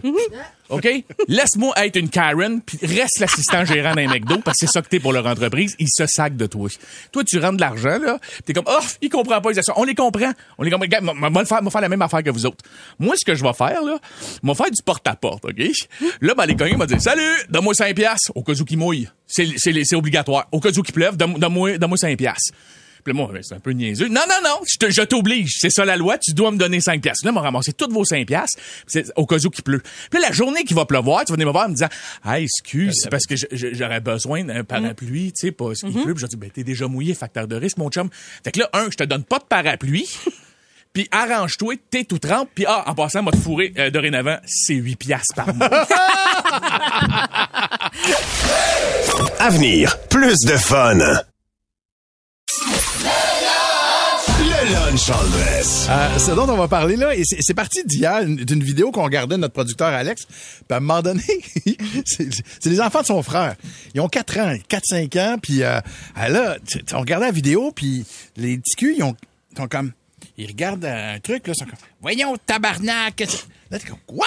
OK? 0.69 0.87
Laisse-moi 1.27 1.73
être 1.85 1.97
une 1.97 2.09
Karen, 2.09 2.61
puis 2.61 2.77
reste 2.81 3.19
l'assistant 3.19 3.65
gérant 3.65 3.93
d'un 3.93 4.07
McDo, 4.07 4.37
parce 4.39 4.57
que 4.59 4.65
c'est 4.65 4.71
ça 4.71 4.81
que 4.81 4.87
t'es 4.87 4.99
pour 4.99 5.13
leur 5.13 5.25
entreprise. 5.27 5.75
Ils 5.79 5.89
se 5.89 6.05
sacent 6.07 6.31
de 6.31 6.45
toi. 6.45 6.69
Toi, 7.11 7.23
tu 7.23 7.37
rentres 7.39 7.57
de 7.57 7.61
l'argent, 7.61 7.99
là, 7.99 8.17
t'es 8.45 8.53
comme, 8.53 8.65
oh, 8.67 8.79
il 9.01 9.09
comprend 9.09 9.41
pas 9.41 9.51
les 9.51 9.59
assurances. 9.59 9.79
On 9.81 9.85
les 9.85 9.95
comprend. 9.95 10.31
On 10.57 10.63
les 10.63 10.71
comprend. 10.71 10.85
Regarde, 10.85 11.03
moi, 11.03 11.45
faire, 11.45 11.59
faire 11.71 11.81
la 11.81 11.89
même 11.89 12.01
affaire 12.01 12.23
que 12.23 12.29
vous 12.29 12.45
autres. 12.45 12.63
Moi, 12.99 13.15
ce 13.17 13.25
que 13.25 13.35
je 13.35 13.43
vais 13.43 13.53
faire, 13.53 13.83
là, 13.83 13.99
moi, 14.41 14.55
faire 14.55 14.71
du 14.71 14.81
porte-à-porte, 14.83 15.45
OK? 15.45 15.61
Là, 16.21 16.33
ben, 16.35 16.45
les 16.45 16.55
cognés 16.55 16.75
m'ont 16.75 16.85
dit, 16.85 16.99
salut, 16.99 17.21
donne-moi 17.49 17.73
5 17.73 17.95
piastres, 17.95 18.31
au 18.35 18.43
cas 18.43 18.53
où 18.53 18.65
qu'il 18.65 18.77
mouille. 18.77 19.09
C'est, 19.27 19.95
obligatoire. 19.95 20.47
Au 20.51 20.59
cas 20.59 20.69
où 20.69 20.81
qu'il 20.81 20.93
pleuve, 20.93 21.17
donne- 21.17 21.35
donne-moi, 21.35 21.77
donne-moi 21.77 21.97
5 21.97 22.17
piastres. 22.17 22.53
Puis 23.03 23.13
là, 23.13 23.17
moi, 23.17 23.29
ben, 23.33 23.43
c'est 23.43 23.53
un 23.55 23.59
peu 23.59 23.71
niaiseux. 23.71 24.07
Non, 24.07 24.21
non, 24.29 24.35
non, 24.43 24.59
je, 24.65 24.77
te- 24.77 24.91
je 24.91 25.01
t'oblige. 25.01 25.57
C'est 25.59 25.69
ça 25.69 25.83
la 25.85 25.97
loi. 25.97 26.17
Tu 26.17 26.33
dois 26.33 26.51
me 26.51 26.57
donner 26.57 26.79
5 26.79 27.01
piastres. 27.01 27.25
Là, 27.25 27.31
m'a 27.31 27.41
ramassé 27.41 27.73
toutes 27.73 27.91
vos 27.91 28.05
5 28.05 28.25
piastres. 28.25 28.59
C'est 28.87 29.11
au 29.15 29.25
cas 29.25 29.37
où 29.37 29.49
qu'il 29.49 29.63
pleut. 29.63 29.81
Puis 30.09 30.21
là, 30.21 30.27
la 30.29 30.33
journée 30.33 30.63
qui 30.63 30.73
va 30.73 30.85
pleuvoir, 30.85 31.25
tu 31.25 31.31
vas 31.31 31.35
venir 31.35 31.47
me 31.47 31.51
voir 31.51 31.65
en 31.65 31.69
me 31.69 31.73
disant, 31.73 31.89
ah, 32.23 32.39
excuse, 32.39 32.95
c'est 33.01 33.09
parce 33.09 33.25
que 33.25 33.35
j'aurais 33.51 33.99
besoin 33.99 34.43
d'un 34.43 34.63
parapluie, 34.63 35.33
tu 35.33 35.47
sais, 35.47 35.51
parce 35.51 35.81
qu'il 35.81 35.91
pleut. 35.93 36.13
Puis 36.13 36.21
je 36.21 36.27
dis, 36.27 36.35
ben, 36.37 36.49
t'es 36.49 36.63
déjà 36.63 36.87
mouillé, 36.87 37.13
facteur 37.13 37.47
de 37.47 37.55
risque, 37.55 37.77
mon 37.77 37.89
chum. 37.89 38.09
Fait 38.43 38.51
que 38.51 38.59
là, 38.59 38.69
un, 38.73 38.85
je 38.89 38.95
te 38.97 39.03
donne 39.03 39.23
pas 39.23 39.39
de 39.39 39.45
parapluie. 39.45 40.07
Puis 40.93 41.07
arrange-toi, 41.11 41.73
t'es 41.89 42.03
tout 42.03 42.19
trempe. 42.19 42.49
Puis 42.53 42.65
ah, 42.67 42.83
en 42.85 42.93
passant, 42.93 43.23
m'a 43.23 43.31
te 43.31 43.37
fourré 43.37 43.73
euh, 43.79 43.89
dorénavant, 43.89 44.37
c'est 44.45 44.75
8 44.75 44.95
piastres 44.95 45.33
par 45.35 45.51
mois. 45.55 45.67
Avenir, 49.39 49.97
plus 50.09 50.37
de 50.45 50.55
fun. 50.55 50.99
Lunch. 54.73 55.09
Euh, 55.89 56.17
ce 56.19 56.31
dont 56.31 56.49
on 56.49 56.57
va 56.57 56.67
parler 56.67 56.95
là, 56.95 57.15
et 57.15 57.23
c'est 57.25 57.53
parti 57.53 57.83
d'hier, 57.85 58.21
une- 58.21 58.37
d'une 58.37 58.63
vidéo 58.63 58.91
qu'on 58.91 59.03
regardait 59.03 59.35
de 59.35 59.41
notre 59.41 59.53
producteur 59.53 59.87
Alex. 59.89 60.25
Puis 60.25 60.65
à 60.71 60.77
un 60.77 60.79
moment 60.79 61.01
donné, 61.01 61.21
c'est 62.05 62.65
les 62.65 62.81
enfants 62.81 63.01
de 63.01 63.05
son 63.05 63.21
frère. 63.23 63.55
Ils 63.93 64.01
ont 64.01 64.07
4 64.07 64.39
ans, 64.39 64.55
4-5 64.69 65.17
ans, 65.19 65.37
puis 65.41 65.63
euh, 65.63 65.79
euh, 66.17 66.27
là, 66.27 66.57
on 66.93 66.99
regardait 66.99 67.27
la 67.27 67.31
vidéo, 67.31 67.71
puis 67.71 68.05
les 68.37 68.57
petits 68.57 68.75
culs, 68.75 68.95
ils 68.97 69.03
ont, 69.03 69.15
comme... 69.69 69.91
Ils 70.37 70.47
regardent 70.47 70.85
un 70.85 71.19
truc, 71.19 71.45
là, 71.47 71.53
ils 71.55 71.59
sont 71.59 71.65
comme... 71.65 71.79
Voyons, 72.01 72.35
tabarnak! 72.45 73.19
Là, 73.69 73.79
t'es 73.79 73.87
comme, 73.87 73.97
what? 74.09 74.25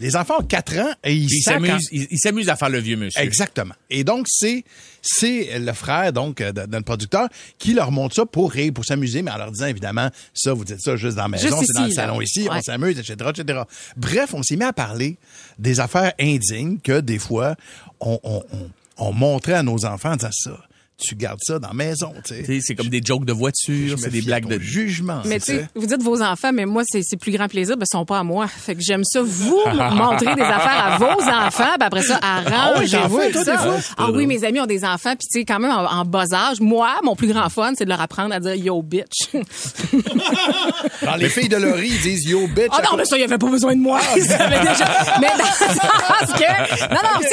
Les 0.00 0.16
enfants 0.16 0.34
ont 0.40 0.44
4 0.44 0.78
ans 0.78 0.92
et 1.04 1.14
ils 1.14 1.28
s'amusent 1.42 1.88
ils- 1.92 2.08
ils 2.10 2.18
s'amusent 2.18 2.48
à 2.48 2.56
faire 2.56 2.70
le 2.70 2.78
vieux 2.78 2.96
monsieur. 2.96 3.20
Exactement. 3.22 3.74
Et 3.90 4.02
donc, 4.02 4.26
c'est 4.28 4.64
c'est 5.02 5.58
le 5.58 5.72
frère 5.72 6.12
donc 6.12 6.40
euh, 6.40 6.52
notre 6.68 6.84
producteur 6.84 7.28
qui 7.58 7.72
leur 7.74 7.90
montre 7.92 8.14
ça 8.16 8.26
pour 8.26 8.50
rire, 8.50 8.72
pour 8.74 8.84
s'amuser, 8.84 9.22
mais 9.22 9.30
en 9.30 9.36
leur 9.38 9.50
disant 9.52 9.66
évidemment, 9.66 10.10
ça, 10.34 10.52
vous 10.52 10.64
dites 10.64 10.80
ça 10.80 10.96
juste 10.96 11.16
dans 11.16 11.22
la 11.22 11.28
maison, 11.28 11.44
c'est 11.66 11.72
dans 11.74 11.82
le 11.82 11.88
là. 11.88 11.94
salon 11.94 12.20
ici, 12.20 12.48
on 12.50 12.60
s'amuse, 12.62 12.98
etc., 12.98 13.14
etc. 13.36 13.60
Bref, 13.96 14.34
on 14.34 14.42
s'est 14.42 14.56
mis 14.56 14.64
à 14.64 14.72
parler 14.72 15.16
des 15.58 15.80
affaires 15.80 16.12
indignes 16.20 16.78
que 16.82 17.00
des 17.00 17.18
fois, 17.18 17.54
on, 18.00 18.18
on, 18.22 18.42
on, 18.52 18.70
on 18.98 19.12
montrait 19.12 19.54
à 19.54 19.62
nos 19.62 19.84
enfants 19.84 20.12
en 20.12 20.16
disant 20.16 20.30
ça. 20.32 20.58
Tu 21.00 21.14
gardes 21.14 21.40
ça 21.42 21.58
dans 21.58 21.68
la 21.68 21.74
maison, 21.74 22.12
C'est 22.24 22.74
comme 22.74 22.88
des 22.88 23.00
jokes 23.04 23.24
de 23.24 23.32
voiture, 23.32 23.98
c'est 23.98 24.10
des 24.10 24.22
blagues 24.22 24.46
de... 24.46 24.58
jugement. 24.58 25.22
Mais 25.24 25.40
tu 25.40 25.60
vous 25.74 25.86
dites 25.86 26.02
vos 26.02 26.22
enfants, 26.22 26.52
mais 26.52 26.66
moi, 26.66 26.82
c'est 26.86 27.02
c'est 27.02 27.16
plus 27.16 27.32
grand 27.32 27.48
plaisir, 27.48 27.76
ben, 27.76 27.84
ils 27.88 27.96
sont 27.96 28.04
pas 28.04 28.18
à 28.18 28.22
moi. 28.22 28.46
Fait 28.46 28.74
que 28.74 28.82
j'aime 28.82 29.04
ça, 29.04 29.22
vous 29.22 29.62
montrer 29.94 30.34
des 30.34 30.42
affaires 30.42 30.84
à 30.84 30.98
vos 30.98 31.22
enfants, 31.22 31.76
ben 31.78 31.86
après 31.86 32.02
ça, 32.02 32.18
arrangez-vous 32.22 33.16
fais, 33.16 33.22
avec 33.22 33.32
toi, 33.32 33.44
ça. 33.44 33.76
Ah 33.96 34.10
oui, 34.12 34.26
mes 34.26 34.44
amis 34.44 34.60
ont 34.60 34.66
des 34.66 34.84
enfants, 34.84 35.14
puis 35.16 35.26
tu 35.30 35.40
sais, 35.40 35.44
quand 35.44 35.58
même 35.58 35.70
en, 35.70 35.84
en 35.84 36.04
bas 36.04 36.26
âge, 36.32 36.60
moi, 36.60 36.96
mon 37.02 37.16
plus 37.16 37.28
grand 37.28 37.48
fun, 37.48 37.72
c'est 37.76 37.84
de 37.84 37.90
leur 37.90 38.00
apprendre 38.00 38.34
à 38.34 38.40
dire 38.40 38.54
yo 38.54 38.82
bitch. 38.82 39.30
Dans 41.02 41.16
les 41.16 41.28
filles 41.28 41.48
de 41.48 41.56
Laurie, 41.56 41.88
ils 41.88 42.00
disent 42.00 42.24
yo 42.24 42.46
bitch. 42.46 42.70
Ah 42.72 42.82
non, 42.90 42.96
mais 42.96 43.04
ça, 43.04 43.16
il 43.16 43.24
avait 43.24 43.38
pas 43.38 43.48
besoin 43.50 43.74
de 43.74 43.80
moi. 43.80 44.00
Déjà. 44.14 44.38
Mais 44.48 44.56
dans 44.56 45.44
le 45.44 45.50
sens 45.50 46.32
que, 46.38 46.88
non, 46.94 47.00
non, 47.02 47.20
tu 47.20 47.28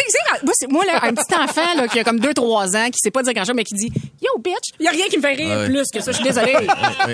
sais, 0.54 0.68
moi, 0.70 0.86
là, 0.86 1.00
un 1.04 1.14
petit 1.14 1.36
enfant, 1.36 1.76
là, 1.76 1.88
qui 1.88 2.00
a 2.00 2.04
comme 2.04 2.20
2-3 2.20 2.78
ans, 2.78 2.86
qui 2.90 3.00
sait 3.00 3.12
pas 3.12 3.24
dire 3.24 3.34
grand 3.34 3.44
chose, 3.44 3.56
mais 3.58 3.64
qui 3.66 3.74
dit, 3.76 3.92
yo, 4.22 4.40
bitch, 4.42 4.56
il 4.80 4.86
y 4.86 4.88
a 4.88 4.92
rien 4.92 5.08
qui 5.10 5.18
me 5.18 5.22
fait 5.22 5.34
rire 5.34 5.58
Ouais. 5.58 5.66
plus 5.68 5.84
que 5.94 6.00
ça. 6.02 6.12
Je 6.12 6.16
suis 6.18 6.24
désolée. 6.24 6.54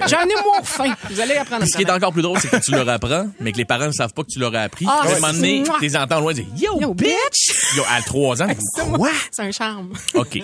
J'ai 0.07 0.15
un 0.15 0.23
humour 0.25 0.59
fin. 0.63 0.93
Vous 1.09 1.19
allez 1.19 1.35
apprendre 1.35 1.65
ce 1.65 1.75
qui 1.75 1.83
est 1.83 1.89
encore 1.91 2.13
plus 2.13 2.21
drôle, 2.21 2.37
c'est 2.39 2.49
que 2.49 2.57
tu 2.57 2.71
leur 2.71 2.87
apprends, 2.89 3.27
mais 3.39 3.51
que 3.51 3.57
les 3.57 3.65
parents 3.65 3.87
ne 3.87 3.91
savent 3.91 4.13
pas 4.13 4.23
que 4.23 4.29
tu 4.31 4.39
leur 4.39 4.53
as 4.55 4.61
appris. 4.63 4.85
Ah, 4.87 4.99
à 5.03 5.07
un 5.07 5.13
moment 5.15 5.33
donné, 5.33 5.63
tu 5.63 5.81
les 5.81 5.95
entends 5.97 6.19
loin 6.19 6.33
dire 6.33 6.45
Yo, 6.57 6.79
Yo, 6.79 6.93
bitch! 6.93 7.07
bitch! 7.07 7.75
Yo, 7.77 7.83
à 7.89 8.01
3 8.01 8.43
ans, 8.43 8.47
quoi? 8.95 9.09
C'est 9.31 9.41
un 9.43 9.51
charme. 9.51 9.93
OK. 10.13 10.39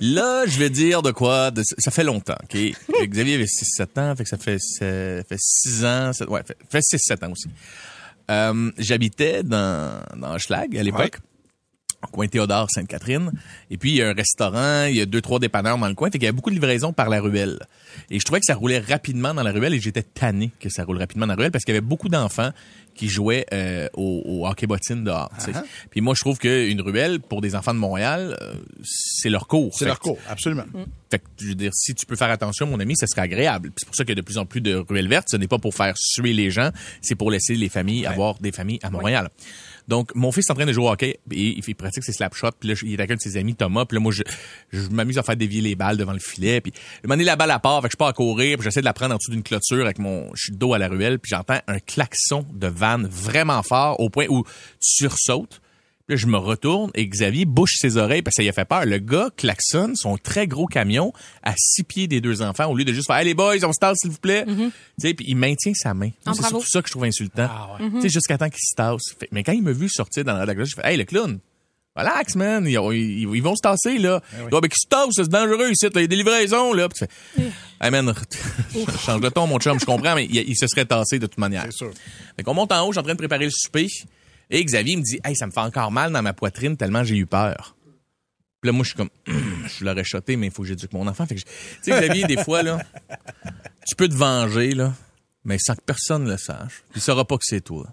Là, 0.00 0.44
je 0.46 0.58
vais 0.58 0.70
dire 0.70 1.02
de 1.02 1.10
quoi. 1.12 1.50
de- 1.50 1.62
ça 1.64 1.90
fait 1.90 2.04
longtemps, 2.04 2.36
OK? 2.42 2.58
Xavier 3.04 3.34
avait 3.34 3.46
6-7 3.46 3.98
ans, 4.00 4.14
fait 4.16 4.24
que 4.24 4.28
ça 4.30 4.38
fait, 4.38 4.58
ça 4.58 4.84
fait 5.28 5.38
6 5.38 5.84
ans. 5.84 6.12
sept- 6.12 6.28
ouais, 6.28 6.42
fait, 6.44 6.56
fait 6.70 6.80
6-7 6.96 7.24
ans 7.26 7.30
aussi. 7.32 7.48
Euh, 8.30 8.70
J'habitais 8.78 9.42
dans, 9.42 10.00
dans 10.16 10.38
Schlag 10.38 10.76
à 10.76 10.82
l'époque. 10.82 11.18
Au 12.04 12.12
coin 12.12 12.26
Théodore 12.26 12.68
Sainte-Catherine. 12.70 13.32
Et 13.70 13.76
puis, 13.76 13.90
il 13.90 13.96
y 13.96 14.02
a 14.02 14.08
un 14.08 14.14
restaurant, 14.14 14.84
il 14.84 14.96
y 14.96 15.00
a 15.00 15.06
deux, 15.06 15.20
trois 15.20 15.38
dépanneurs 15.38 15.78
dans 15.78 15.88
le 15.88 15.94
coin. 15.94 16.08
Fait 16.10 16.18
qu'il 16.18 16.24
y 16.24 16.28
avait 16.28 16.36
beaucoup 16.36 16.50
de 16.50 16.54
livraisons 16.54 16.92
par 16.92 17.08
la 17.08 17.20
ruelle. 17.20 17.58
Et 18.10 18.18
je 18.18 18.24
trouvais 18.24 18.40
que 18.40 18.46
ça 18.46 18.54
roulait 18.54 18.78
rapidement 18.78 19.34
dans 19.34 19.42
la 19.42 19.52
ruelle 19.52 19.74
et 19.74 19.80
j'étais 19.80 20.02
tanné 20.02 20.50
que 20.60 20.68
ça 20.68 20.84
roule 20.84 20.98
rapidement 20.98 21.26
dans 21.26 21.32
la 21.32 21.38
ruelle 21.38 21.50
parce 21.50 21.64
qu'il 21.64 21.74
y 21.74 21.76
avait 21.76 21.86
beaucoup 21.86 22.08
d'enfants 22.08 22.50
qui 22.94 23.08
jouaient 23.08 23.46
euh, 23.52 23.88
au, 23.94 24.22
au 24.24 24.46
hockey 24.46 24.66
bottine 24.66 25.04
dehors. 25.04 25.30
sais. 25.38 25.52
Puis 25.90 26.00
moi, 26.00 26.14
je 26.16 26.20
trouve 26.20 26.38
qu'une 26.38 26.80
ruelle, 26.80 27.20
pour 27.20 27.40
des 27.40 27.54
enfants 27.56 27.74
de 27.74 27.78
Montréal, 27.78 28.36
euh, 28.40 28.54
c'est 28.84 29.30
leur 29.30 29.46
cours. 29.48 29.72
C'est 29.74 29.84
leur 29.84 29.98
cours, 29.98 30.18
absolument. 30.28 30.64
Fait 31.14 31.18
que, 31.20 31.24
je 31.40 31.46
veux 31.48 31.54
dire, 31.54 31.72
si 31.74 31.94
tu 31.94 32.06
peux 32.06 32.16
faire 32.16 32.30
attention, 32.30 32.66
mon 32.66 32.80
ami, 32.80 32.96
ça 32.96 33.06
serait 33.06 33.22
agréable. 33.22 33.68
Puis 33.70 33.76
C'est 33.78 33.86
pour 33.86 33.94
ça 33.96 34.04
qu'il 34.04 34.10
y 34.10 34.18
a 34.18 34.20
de 34.20 34.20
plus 34.26 34.38
en 34.38 34.46
plus 34.46 34.60
de 34.60 34.74
ruelles 34.74 35.08
vertes. 35.08 35.28
Ce 35.30 35.36
n'est 35.36 35.48
pas 35.48 35.58
pour 35.58 35.74
faire 35.74 35.94
suer 35.96 36.32
les 36.32 36.50
gens, 36.50 36.70
c'est 37.02 37.14
pour 37.14 37.30
laisser 37.30 37.54
les 37.54 37.68
familles 37.68 38.06
avoir 38.06 38.38
des 38.40 38.52
familles 38.52 38.78
à 38.82 38.90
Montréal. 38.90 39.28
Donc, 39.86 40.14
mon 40.14 40.32
fils 40.32 40.48
est 40.48 40.52
en 40.52 40.54
train 40.54 40.64
de 40.64 40.72
jouer 40.72 40.84
au 40.84 40.90
hockey 40.90 41.18
et 41.30 41.40
il, 41.58 41.62
fait- 41.62 41.72
il 41.72 41.74
pratique 41.74 42.04
ses 42.04 42.12
slap 42.12 42.34
shots. 42.34 42.52
Puis 42.58 42.70
là, 42.70 42.74
il 42.82 42.92
est 42.92 42.94
avec 42.94 43.10
un 43.10 43.14
de 43.16 43.20
ses 43.20 43.36
amis, 43.36 43.54
Thomas. 43.54 43.84
Puis 43.84 43.96
là, 43.96 44.00
moi, 44.00 44.12
je, 44.12 44.22
je 44.72 44.88
m'amuse 44.88 45.18
à 45.18 45.22
faire 45.22 45.36
dévier 45.36 45.60
les 45.60 45.74
balles 45.74 45.98
devant 45.98 46.14
le 46.14 46.18
filet. 46.20 46.60
Puis, 46.62 46.72
moment 47.04 47.14
donné, 47.14 47.24
la 47.24 47.36
balle 47.36 47.50
à 47.50 47.58
part, 47.58 47.82
fait 47.82 47.88
que 47.88 47.92
je 47.92 47.96
pars 47.98 48.08
à 48.08 48.12
courir. 48.14 48.56
Puis 48.56 48.64
j'essaie 48.64 48.80
de 48.80 48.86
la 48.86 48.94
prendre 48.94 49.14
en 49.14 49.18
dessous 49.18 49.30
d'une 49.30 49.42
clôture 49.42 49.84
avec 49.84 49.98
mon... 49.98 50.30
Je 50.34 50.44
suis 50.44 50.52
dos 50.52 50.72
à 50.72 50.78
la 50.78 50.88
ruelle. 50.88 51.18
Puis 51.18 51.30
j'entends 51.30 51.58
un 51.66 51.78
klaxon 51.80 52.46
de 52.54 52.66
vanne 52.66 53.06
vraiment 53.06 53.62
fort 53.62 54.00
au 54.00 54.08
point 54.08 54.24
où 54.30 54.42
tu 54.44 54.50
sursautes. 54.80 55.60
Puis 56.06 56.16
là, 56.16 56.20
je 56.20 56.26
me 56.26 56.36
retourne 56.36 56.90
et 56.94 57.06
Xavier 57.08 57.46
bouche 57.46 57.76
ses 57.78 57.96
oreilles 57.96 58.20
parce 58.20 58.34
que 58.34 58.36
ça 58.36 58.42
lui 58.42 58.50
a 58.50 58.52
fait 58.52 58.66
peur. 58.66 58.84
Le 58.84 58.98
gars 58.98 59.30
klaxonne 59.38 59.96
son 59.96 60.18
très 60.18 60.46
gros 60.46 60.66
camion 60.66 61.14
à 61.42 61.54
six 61.56 61.82
pieds 61.82 62.06
des 62.08 62.20
deux 62.20 62.42
enfants 62.42 62.66
au 62.70 62.76
lieu 62.76 62.84
de 62.84 62.92
juste 62.92 63.06
faire 63.06 63.16
Hey 63.16 63.24
les 63.24 63.32
boys, 63.34 63.56
on 63.64 63.72
se 63.72 63.78
tasse 63.80 63.96
s'il 64.02 64.10
vous 64.10 64.18
plaît. 64.18 64.44
Tu 64.46 64.70
sais, 64.98 65.14
puis 65.14 65.24
il 65.28 65.34
maintient 65.36 65.72
sa 65.74 65.94
main. 65.94 66.10
Ah, 66.26 66.32
c'est 66.34 66.42
surtout 66.50 66.66
ça 66.68 66.82
que 66.82 66.88
je 66.88 66.92
trouve 66.92 67.04
insultant. 67.04 67.48
Tu 67.78 68.00
sais, 68.02 68.08
jusqu'à 68.10 68.36
temps 68.36 68.50
qu'il 68.50 68.58
se 68.60 68.74
tasse. 68.76 69.00
Fait- 69.18 69.28
mais 69.32 69.42
quand 69.42 69.52
il 69.52 69.62
m'a 69.62 69.72
vu 69.72 69.88
sortir 69.88 70.24
dans 70.24 70.34
la 70.36 70.54
glace, 70.54 70.68
je 70.70 70.74
fais 70.80 70.86
Hey 70.92 70.98
le 70.98 71.04
clown, 71.04 71.38
relax 71.96 72.34
man, 72.34 72.66
ils, 72.66 72.72
ils- 72.92 73.20
ils 73.34 73.42
vont 73.42 73.56
se 73.56 73.62
tasser 73.62 73.96
là. 73.96 74.20
Ouais, 74.52 74.60
mais 74.62 74.68
qui 74.68 74.76
se 74.78 74.86
tasse, 74.88 75.08
c'est 75.12 75.28
dangereux 75.28 75.70
ici, 75.70 75.86
là. 75.86 75.90
il 75.94 76.00
y 76.02 76.04
a 76.04 76.06
des 76.06 76.16
livraisons 76.16 76.74
là. 76.74 76.86
Puis 76.90 77.06
tu 77.08 77.42
fais, 77.42 77.50
Hey 77.80 77.90
man, 77.90 78.12
change 79.06 79.20
de 79.22 79.28
ton 79.30 79.46
mon 79.46 79.58
chum, 79.58 79.80
je 79.80 79.86
comprends, 79.86 80.14
mais 80.16 80.26
il, 80.26 80.36
il 80.36 80.54
se 80.56 80.66
serait 80.66 80.84
tassé 80.84 81.18
de 81.18 81.26
toute 81.26 81.38
manière. 81.38 81.64
C'est 81.70 81.76
sûr. 81.78 81.90
Fait 82.36 82.42
qu'on 82.42 82.52
monte 82.52 82.72
en 82.72 82.82
haut, 82.82 82.88
je 82.88 82.96
suis 82.96 83.00
en 83.00 83.04
train 83.04 83.14
de 83.14 83.18
préparer 83.18 83.46
le 83.46 83.50
souper. 83.50 83.86
Et 84.50 84.64
Xavier 84.64 84.96
me 84.96 85.02
dit, 85.02 85.18
hey, 85.24 85.34
ça 85.36 85.46
me 85.46 85.50
fait 85.52 85.60
encore 85.60 85.90
mal 85.90 86.12
dans 86.12 86.22
ma 86.22 86.32
poitrine 86.32 86.76
tellement 86.76 87.02
j'ai 87.04 87.16
eu 87.16 87.26
peur. 87.26 87.76
Puis 88.60 88.68
là, 88.68 88.72
moi, 88.72 88.84
je 88.84 88.88
suis 88.90 88.96
comme, 88.96 89.10
je 89.26 89.84
l'aurais 89.84 90.04
shoté, 90.04 90.36
mais 90.36 90.46
il 90.46 90.52
faut 90.52 90.62
que 90.62 90.68
j'éduque 90.68 90.92
mon 90.92 91.06
enfant. 91.06 91.26
Fait 91.26 91.34
que 91.34 91.40
je- 91.40 91.44
tu 91.46 91.92
sais, 91.92 92.00
Xavier, 92.00 92.24
des 92.26 92.42
fois, 92.42 92.62
là, 92.62 92.78
tu 93.86 93.94
peux 93.96 94.08
te 94.08 94.14
venger, 94.14 94.72
là, 94.72 94.94
mais 95.44 95.58
sans 95.58 95.74
que 95.74 95.82
personne 95.82 96.26
le 96.28 96.36
sache. 96.36 96.82
Puis 96.90 97.00
il 97.00 97.02
saura 97.02 97.24
pas 97.26 97.36
que 97.36 97.44
c'est 97.44 97.60
toi. 97.60 97.86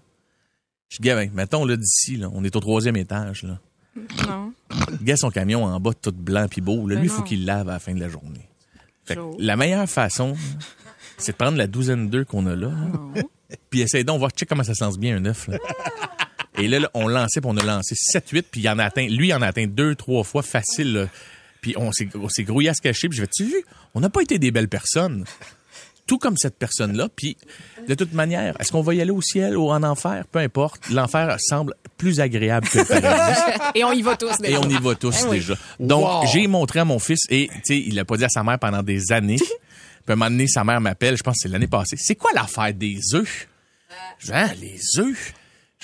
Je 0.88 0.96
dis, 0.98 1.02
Gavin, 1.08 1.28
mettons, 1.32 1.64
là, 1.64 1.76
d'ici, 1.76 2.16
là, 2.16 2.28
on 2.32 2.44
est 2.44 2.54
au 2.56 2.60
troisième 2.60 2.96
étage, 2.96 3.42
là. 3.42 3.58
Non. 4.26 4.52
Le 4.90 5.04
gars, 5.04 5.16
son 5.18 5.30
camion 5.30 5.64
en 5.64 5.78
bas, 5.80 5.92
tout 5.92 6.12
blanc 6.12 6.46
puis 6.50 6.62
beau, 6.62 6.86
là, 6.86 6.94
Ben 6.94 7.00
lui, 7.02 7.08
il 7.08 7.10
faut 7.10 7.22
qu'il 7.22 7.44
lave 7.44 7.68
à 7.68 7.72
la 7.74 7.78
fin 7.78 7.94
de 7.94 8.00
la 8.00 8.08
journée. 8.08 8.48
Fait 9.04 9.16
que 9.16 9.20
la 9.38 9.56
meilleure 9.56 9.88
façon, 9.88 10.34
c'est 11.18 11.32
de 11.32 11.36
prendre 11.36 11.58
la 11.58 11.66
douzaine 11.66 12.08
d'œufs 12.08 12.24
qu'on 12.26 12.46
a 12.46 12.54
là, 12.56 12.68
là, 13.14 13.22
puis 13.68 13.80
essayer 13.82 14.04
donc, 14.04 14.18
voir, 14.18 14.30
check 14.30 14.48
comment 14.48 14.64
ça 14.64 14.74
se 14.74 14.82
lance 14.82 14.98
bien 14.98 15.16
un 15.16 15.24
œuf, 15.26 15.48
là. 15.48 15.58
Et 16.58 16.68
là, 16.68 16.78
là, 16.80 16.90
on 16.94 17.08
lançait, 17.08 17.40
puis 17.40 17.50
on 17.52 17.56
a 17.56 17.64
lancé 17.64 17.94
7-8, 17.94 18.42
puis 18.50 18.60
il 18.60 18.68
en 18.68 18.78
a 18.78 18.84
atteint, 18.84 19.06
lui, 19.08 19.28
il 19.28 19.34
en 19.34 19.42
a 19.42 19.46
atteint 19.46 19.66
deux, 19.66 19.94
trois 19.94 20.22
fois 20.24 20.42
facile, 20.42 20.92
là. 20.92 21.06
Puis 21.60 21.74
on 21.78 21.92
s'est, 21.92 22.08
on 22.14 22.28
s'est 22.28 22.42
grouillé 22.44 22.68
à 22.70 22.74
se 22.74 22.82
cacher, 22.82 23.08
puis 23.08 23.16
je 23.16 23.22
vais 23.22 23.28
tu 23.34 23.44
vu, 23.44 23.64
on 23.94 24.00
n'a 24.00 24.10
pas 24.10 24.20
été 24.22 24.38
des 24.38 24.50
belles 24.50 24.68
personnes. 24.68 25.24
Tout 26.06 26.18
comme 26.18 26.36
cette 26.36 26.58
personne-là, 26.58 27.08
puis 27.14 27.36
de 27.88 27.94
toute 27.94 28.12
manière, 28.12 28.60
est-ce 28.60 28.72
qu'on 28.72 28.82
va 28.82 28.92
y 28.92 29.00
aller 29.00 29.12
au 29.12 29.22
ciel 29.22 29.56
ou 29.56 29.70
en 29.70 29.82
enfer? 29.84 30.24
Peu 30.30 30.40
importe, 30.40 30.90
l'enfer 30.90 31.36
semble 31.38 31.74
plus 31.96 32.18
agréable 32.20 32.68
que 32.68 32.78
le 32.78 32.84
paradis. 32.84 33.40
Et 33.76 33.84
on 33.84 33.92
y 33.92 34.02
va 34.02 34.16
tous. 34.16 34.34
Et 34.42 34.48
déjà. 34.48 34.60
on 34.60 34.68
y 34.68 34.76
va 34.78 34.94
tous 34.96 35.16
Eh 35.22 35.28
oui. 35.28 35.36
déjà. 35.38 35.54
Donc, 35.78 36.04
Wow. 36.04 36.26
j'ai 36.32 36.48
montré 36.48 36.80
à 36.80 36.84
mon 36.84 36.98
fils 36.98 37.20
et, 37.30 37.48
tu 37.48 37.60
sais, 37.64 37.78
il 37.78 37.94
l'a 37.94 38.04
pas 38.04 38.16
dit 38.16 38.24
à 38.24 38.28
sa 38.28 38.42
mère 38.42 38.58
pendant 38.58 38.82
des 38.82 39.12
années. 39.12 39.36
Puis 40.04 40.10
à 40.10 40.12
un 40.12 40.16
moment 40.16 40.28
donné, 40.30 40.48
sa 40.48 40.64
mère 40.64 40.80
m'appelle, 40.80 41.16
je 41.16 41.22
pense 41.22 41.34
que 41.36 41.42
c'est 41.42 41.48
l'année 41.48 41.68
passée. 41.68 41.96
C'est 41.96 42.16
quoi 42.16 42.32
l'affaire 42.34 42.74
des 42.74 42.98
œufs? 43.14 43.46
Je 44.18 44.26
dis, 44.26 44.32
ah, 44.34 44.50
les 44.60 44.80
œufs? 44.98 45.32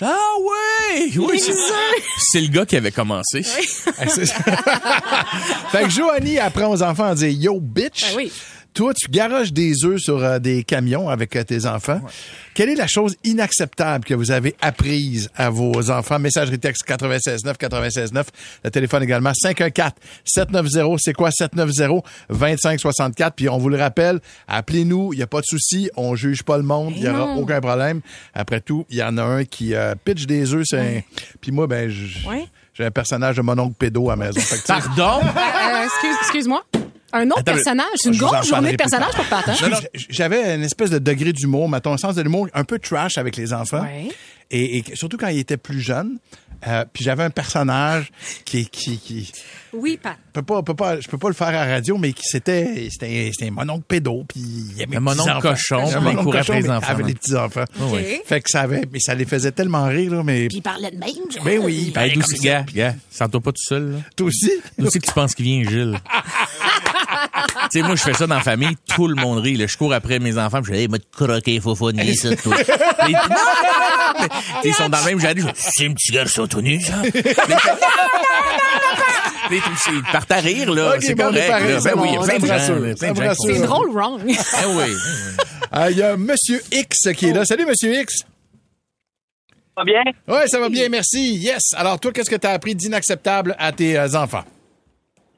Ah 0.01 0.17
ouais! 0.41 1.11
Oui, 1.17 1.41
c'est 1.41 1.53
C'est 2.19 2.41
le 2.41 2.49
gars 2.49 2.65
qui 2.65 2.77
avait 2.77 2.93
commencé. 2.93 3.43
fait 3.43 4.23
que 5.83 5.91
Joanie 5.91 6.39
apprend 6.39 6.71
aux 6.71 6.83
enfants 6.83 7.09
à 7.09 7.15
dire 7.15 7.31
yo 7.31 7.61
bitch. 7.61 8.11
Ben 8.11 8.17
oui. 8.17 8.33
Toi, 8.75 8.95
tu 8.95 9.11
garages 9.11 9.53
des 9.53 9.85
œufs 9.85 9.99
sur 10.01 10.23
euh, 10.23 10.39
des 10.39 10.63
camions 10.63 11.09
avec 11.09 11.35
euh, 11.35 11.43
tes 11.43 11.67
enfants. 11.67 12.01
Quelle 12.55 12.69
est 12.69 12.77
la 12.77 12.87
chose 12.87 13.17
inacceptable 13.25 14.05
que 14.05 14.15
vous 14.15 14.31
avez 14.31 14.55
apprise 14.61 15.31
à 15.35 15.51
vos 15.51 15.91
enfants? 15.91 16.21
Messagerie 16.21 16.61
texte 16.61 16.87
96.9, 16.89 17.57
96.9. 17.57 18.25
Le 18.63 18.71
téléphone 18.71 19.03
également 19.03 19.33
514-790. 19.33 20.99
C'est 20.99 21.13
quoi 21.13 21.31
790-2564? 21.31 23.33
Puis 23.35 23.49
on 23.49 23.59
vous 23.59 23.69
le 23.69 23.79
rappelle, 23.79 24.21
appelez-nous. 24.47 25.13
Il 25.13 25.17
n'y 25.17 25.23
a 25.23 25.27
pas 25.27 25.41
de 25.41 25.47
souci. 25.47 25.91
On 25.97 26.15
juge 26.15 26.45
pas 26.45 26.57
le 26.57 26.63
monde. 26.63 26.93
Il 26.97 27.03
n'y 27.03 27.09
aura 27.09 27.35
aucun 27.37 27.61
problème. 27.61 28.01
Après 28.33 28.61
tout, 28.61 28.87
il 28.91 28.99
y 28.99 29.03
en 29.03 29.19
a 29.19 29.23
un 29.25 29.45
qui 29.45 29.75
euh, 29.75 29.95
pitch 30.05 30.27
des 30.27 30.55
œufs. 30.55 30.67
un- 30.75 31.01
Puis 31.41 31.51
moi, 31.51 31.67
ben, 31.67 31.91
Ouais. 32.29 32.47
j'ai 32.75 32.85
un 32.85 32.91
personnage 32.93 33.37
de 33.37 33.43
mon 33.43 33.59
oncle 33.59 33.75
pédo 33.77 34.09
à 34.11 34.15
la 34.17 34.27
maison. 34.27 34.41
Pardon? 34.69 35.21
Euh, 35.25 35.85
excuse, 35.85 36.17
excuse-moi. 36.23 36.63
Un 37.13 37.27
autre 37.31 37.39
Attends, 37.41 37.53
personnage. 37.55 37.87
C'est 37.97 38.11
une 38.11 38.17
grosse 38.19 38.47
journée 38.49 38.73
de 38.73 38.77
personnages 38.77 39.15
pour 39.15 39.25
Pat. 39.27 39.49
hein? 39.49 39.55
Non, 39.63 39.69
non, 39.71 39.79
J'avais 40.11 40.55
une 40.57 40.63
espèce 40.65 40.91
de 40.91 40.99
degré 40.99 41.33
d'humour, 41.33 41.69
mettons, 41.69 41.93
un 41.93 41.99
sens 41.99 42.15
de 42.15 42.23
l'humour 42.23 42.49
un 42.55 42.65
peu 42.65 42.79
trash 42.79 43.17
avec 43.19 43.37
les 43.37 43.53
enfants. 43.53 43.83
Ouais. 43.83 44.09
Et, 44.51 44.79
et 44.79 44.85
surtout 44.95 45.17
quand 45.19 45.29
ils 45.29 45.39
étaient 45.39 45.57
plus 45.59 45.81
jeunes. 45.81 46.19
Euh, 46.67 46.85
puis 46.93 47.05
j'avais 47.05 47.23
un 47.23 47.31
personnage 47.31 48.11
qui 48.45 48.67
qui 48.67 48.99
qui 48.99 49.31
Oui, 49.73 49.97
Pat. 50.03 50.17
peut 50.33 50.43
pas 50.43 50.61
peut 50.65 50.75
pas 50.75 50.99
je 51.01 51.07
peux 51.07 51.17
pas 51.19 51.29
le 51.29 51.35
faire 51.35 51.47
à 51.49 51.53
la 51.53 51.65
radio 51.67 51.97
mais 51.99 52.13
qui 52.13 52.25
c'était 52.25 52.89
c'était 52.91 53.31
c'était 53.33 53.47
un 53.47 53.53
mononcle 53.53 53.85
pédo 53.87 54.25
puis 54.29 54.41
il 54.75 54.83
aimait 54.83 54.99
mononcle 54.99 55.31
petits-enfants. 55.41 55.51
cochon, 55.51 55.85
il 55.89 56.01
mononcle 56.03 56.25
courait 56.25 56.39
cochon, 56.39 56.53
après 56.55 56.63
les 56.63 56.69
mais 56.69 56.75
enfants. 56.75 56.91
avec 56.93 57.07
les 57.07 57.15
petits 57.15 57.37
enfants. 57.37 57.65
OK. 57.81 58.23
Fait 58.25 58.41
que 58.41 58.51
ça 58.51 58.63
avait 58.63 58.83
mais 58.93 58.99
ça 58.99 59.15
les 59.15 59.25
faisait 59.25 59.53
tellement 59.53 59.85
rire 59.87 60.15
là 60.15 60.25
mais 60.25 60.49
Puis 60.49 60.57
il 60.57 60.63
parlait 60.63 60.91
de 60.91 60.97
même, 60.97 61.31
genre. 61.33 61.45
ben 61.45 61.61
oui, 61.63 61.75
il 61.81 61.85
Hey, 61.87 61.91
parlait 61.93 62.11
d'où 62.15 62.21
comme 62.23 62.37
ça. 62.37 62.43
gars, 62.43 62.67
gars, 62.75 62.95
sens-toi 63.09 63.41
pas 63.41 63.53
tout 63.53 63.63
seul, 63.63 63.93
là. 63.93 63.99
Toi 64.17 64.27
aussi? 64.27 64.51
C'est 64.91 64.99
que 64.99 65.07
tu 65.07 65.13
penses 65.13 65.37
qu'il 65.37 65.45
vient, 65.45 65.63
Gilles? 65.63 65.97
Tu 67.71 67.81
sais, 67.81 67.83
moi, 67.87 67.97
je 67.97 68.03
fais 68.03 68.15
ça 68.15 68.27
dans 68.27 68.37
la 68.37 68.41
famille, 68.43 68.77
tout 68.95 69.07
le 69.09 69.15
monde 69.15 69.39
rit. 69.39 69.57
là. 69.57 69.67
Je 69.67 69.77
cours 69.77 69.93
après 69.93 70.19
mes 70.19 70.39
enfants, 70.39 70.63
puis 70.63 70.73
je 70.73 70.77
dis, 70.77 70.83
hey, 70.83 70.89
moi, 70.89 70.99
te 70.99 71.05
croquer, 71.25 71.61
faut 71.61 71.75
fournier, 71.75 72.15
ça, 72.15 72.35
toi? 72.37 72.55
Puis 72.57 72.67
ils- 73.09 73.13
non, 73.13 73.21
non, 73.21 73.29
non, 73.29 74.21
non. 74.21 74.29
Tu 74.29 74.35
sais, 74.63 74.69
Ils 74.69 74.75
sont 74.75 74.89
dans 74.89 74.99
le 74.99 75.05
même 75.05 75.21
jardin. 75.21 75.43
Je 75.43 75.47
dis, 75.53 75.53
C'est 75.77 75.87
un 75.87 75.93
petit 75.95 76.13
garçon 76.13 76.47
tout 76.47 76.61
nu, 76.61 76.81
ça. 76.81 76.95
Ils 79.51 79.63
ils 79.95 80.03
partent 80.13 80.31
à 80.33 80.37
rire, 80.41 80.71
là. 80.75 80.97
C'est 81.01 81.15
bon, 81.15 81.25
correct. 81.25 81.49
pareil, 81.49 81.73
là. 81.73 81.81
c'est 81.81 81.95
Ben 81.95 82.01
oui, 82.03 82.09
il 82.11 82.15
y 82.15 82.19
a 82.19 82.23
ça 82.23 82.29
ça 82.39 83.35
C'est 83.47 83.55
ça. 83.55 83.67
drôle, 83.67 83.91
wrong. 83.93 84.21
Ah 84.55 84.63
oui. 84.69 84.93
Ah, 85.73 85.91
Il 85.91 85.97
y 85.97 86.03
a 86.03 86.17
Monsieur 86.19 86.61
X 86.71 87.09
qui 87.17 87.29
est 87.29 87.33
là. 87.33 87.45
Salut, 87.47 87.65
Monsieur 87.65 87.99
X. 87.99 88.25
va 89.77 89.85
bien? 89.85 90.03
Oui, 90.27 90.41
ça 90.49 90.61
va 90.61 90.69
bien, 90.69 90.89
merci. 90.91 91.37
Yes. 91.37 91.63
Alors, 91.77 91.99
toi, 91.99 92.13
qu'est-ce 92.13 92.29
que 92.29 92.37
tu 92.37 92.47
as 92.47 92.51
appris 92.51 92.75
d'inacceptable 92.75 93.57
à 93.59 93.73
tes 93.73 93.99
euh, 93.99 94.09
enfants? 94.15 94.45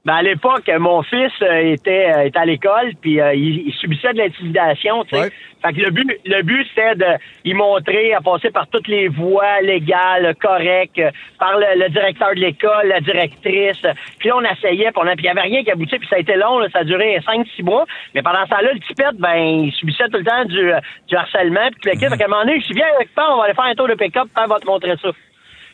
Ben, 0.05 0.15
à 0.15 0.23
l'époque, 0.23 0.71
mon 0.79 1.03
fils 1.03 1.33
euh, 1.43 1.73
était, 1.73 2.11
euh, 2.11 2.25
était 2.25 2.39
à 2.39 2.47
l'école, 2.47 2.93
puis 3.03 3.21
euh, 3.21 3.35
il, 3.35 3.67
il 3.67 3.73
subissait 3.75 4.15
de 4.15 4.19
l'intimidation, 4.19 5.05
tu 5.05 5.15
sais. 5.15 5.23
Ouais. 5.25 5.31
Fait 5.63 5.75
que 5.75 5.81
le 5.81 5.91
but, 5.91 6.11
le 6.25 6.43
but, 6.43 6.67
c'était 6.69 6.95
de 6.95 7.19
y 7.45 7.53
montrer 7.53 8.15
à 8.15 8.23
passer 8.23 8.51
par 8.51 8.67
toutes 8.69 8.89
les 8.89 9.09
voies 9.09 9.61
légales, 9.61 10.35
correctes, 10.41 11.03
par 11.39 11.59
le, 11.59 11.79
le 11.79 11.91
directeur 11.91 12.31
de 12.35 12.41
l'école, 12.41 12.89
la 12.89 13.01
directrice. 13.01 13.83
Puis 14.19 14.31
là, 14.31 14.37
on 14.37 14.43
essayait, 14.43 14.91
puis 14.91 15.03
il 15.19 15.23
n'y 15.23 15.29
avait 15.29 15.41
rien 15.43 15.63
qui 15.63 15.71
aboutit, 15.71 15.99
puis 15.99 16.09
ça 16.09 16.17
a 16.17 16.21
été 16.21 16.35
long, 16.37 16.61
là, 16.61 16.69
ça 16.73 16.79
a 16.79 16.85
duré 16.85 17.19
5-6 17.19 17.63
mois. 17.63 17.85
Mais 18.15 18.23
pendant 18.23 18.45
ce 18.45 18.51
temps-là, 18.51 18.73
le 18.73 18.81
petit 18.81 18.95
pet, 18.95 19.15
ben, 19.19 19.37
il 19.37 19.73
subissait 19.73 20.09
tout 20.09 20.19
le 20.19 20.25
temps 20.25 20.45
du, 20.47 20.73
euh, 20.73 20.81
du 21.09 21.17
harcèlement, 21.17 21.69
puis 21.73 21.81
tout 21.83 21.89
le 21.91 22.01
kit. 22.01 22.09
Fait 22.09 22.17
qu'à 22.17 22.25
un 22.25 22.29
moment 22.29 22.45
donné, 22.45 22.59
je 22.61 22.65
suis 22.65 22.75
viens 22.75 22.87
avec 22.97 23.15
toi, 23.15 23.35
on 23.35 23.37
va 23.37 23.45
aller 23.45 23.55
faire 23.55 23.65
un 23.65 23.75
tour 23.75 23.89
de 23.89 23.95
pick-up, 23.95 24.29
puis 24.35 24.45
on 24.45 24.49
va 24.49 24.59
te 24.59 24.67
montrer 24.67 24.95
ça. 25.03 25.11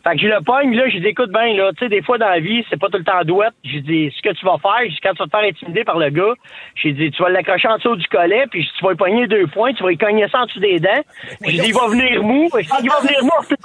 Fait 0.07 0.15
que 0.15 0.23
je 0.23 0.29
le 0.29 0.41
pogne, 0.41 0.73
là, 0.77 0.89
je 0.89 0.99
dis, 0.99 1.07
écoute 1.07 1.33
bien, 1.33 1.53
là, 1.55 1.73
tu 1.73 1.81
sais, 1.81 1.89
des 1.89 2.01
fois 2.01 2.17
dans 2.17 2.29
la 2.29 2.39
vie, 2.39 2.65
c'est 2.71 2.79
pas 2.79 2.87
tout 2.89 2.99
le 2.99 3.03
temps 3.03 3.25
douette. 3.25 3.55
J'ai 3.65 3.81
dit, 3.81 4.15
ce 4.17 4.23
que 4.23 4.33
tu 4.35 4.47
vas 4.47 4.57
faire, 4.59 4.87
quand 5.03 5.11
tu 5.15 5.19
vas 5.19 5.25
te 5.25 5.31
faire 5.31 5.49
intimider 5.49 5.83
par 5.83 5.99
le 5.99 6.11
gars, 6.11 6.35
j'ai 6.77 6.93
dit, 6.93 7.11
tu 7.11 7.21
vas 7.21 7.29
l'accrocher 7.29 7.67
en 7.67 7.79
dessous 7.79 7.97
du 7.97 8.07
collet, 8.07 8.45
puis 8.49 8.71
tu 8.79 8.85
vas 8.85 8.91
lui 8.91 8.97
pogner 8.97 9.27
deux 9.27 9.49
points, 9.49 9.73
tu 9.73 9.83
vas 9.83 9.89
lui 9.89 9.99
cogner 9.99 10.29
ça 10.29 10.43
en 10.43 10.47
dessous 10.47 10.61
des 10.61 10.79
dents. 10.79 11.03
J'ai 11.45 11.59
dit, 11.59 11.69
il 11.71 11.75
va 11.75 11.89
venir 11.89 12.23
mou. 12.23 12.49
Il 12.57 12.69
va 12.69 13.01
venir 13.01 13.25
mou. 13.25 13.57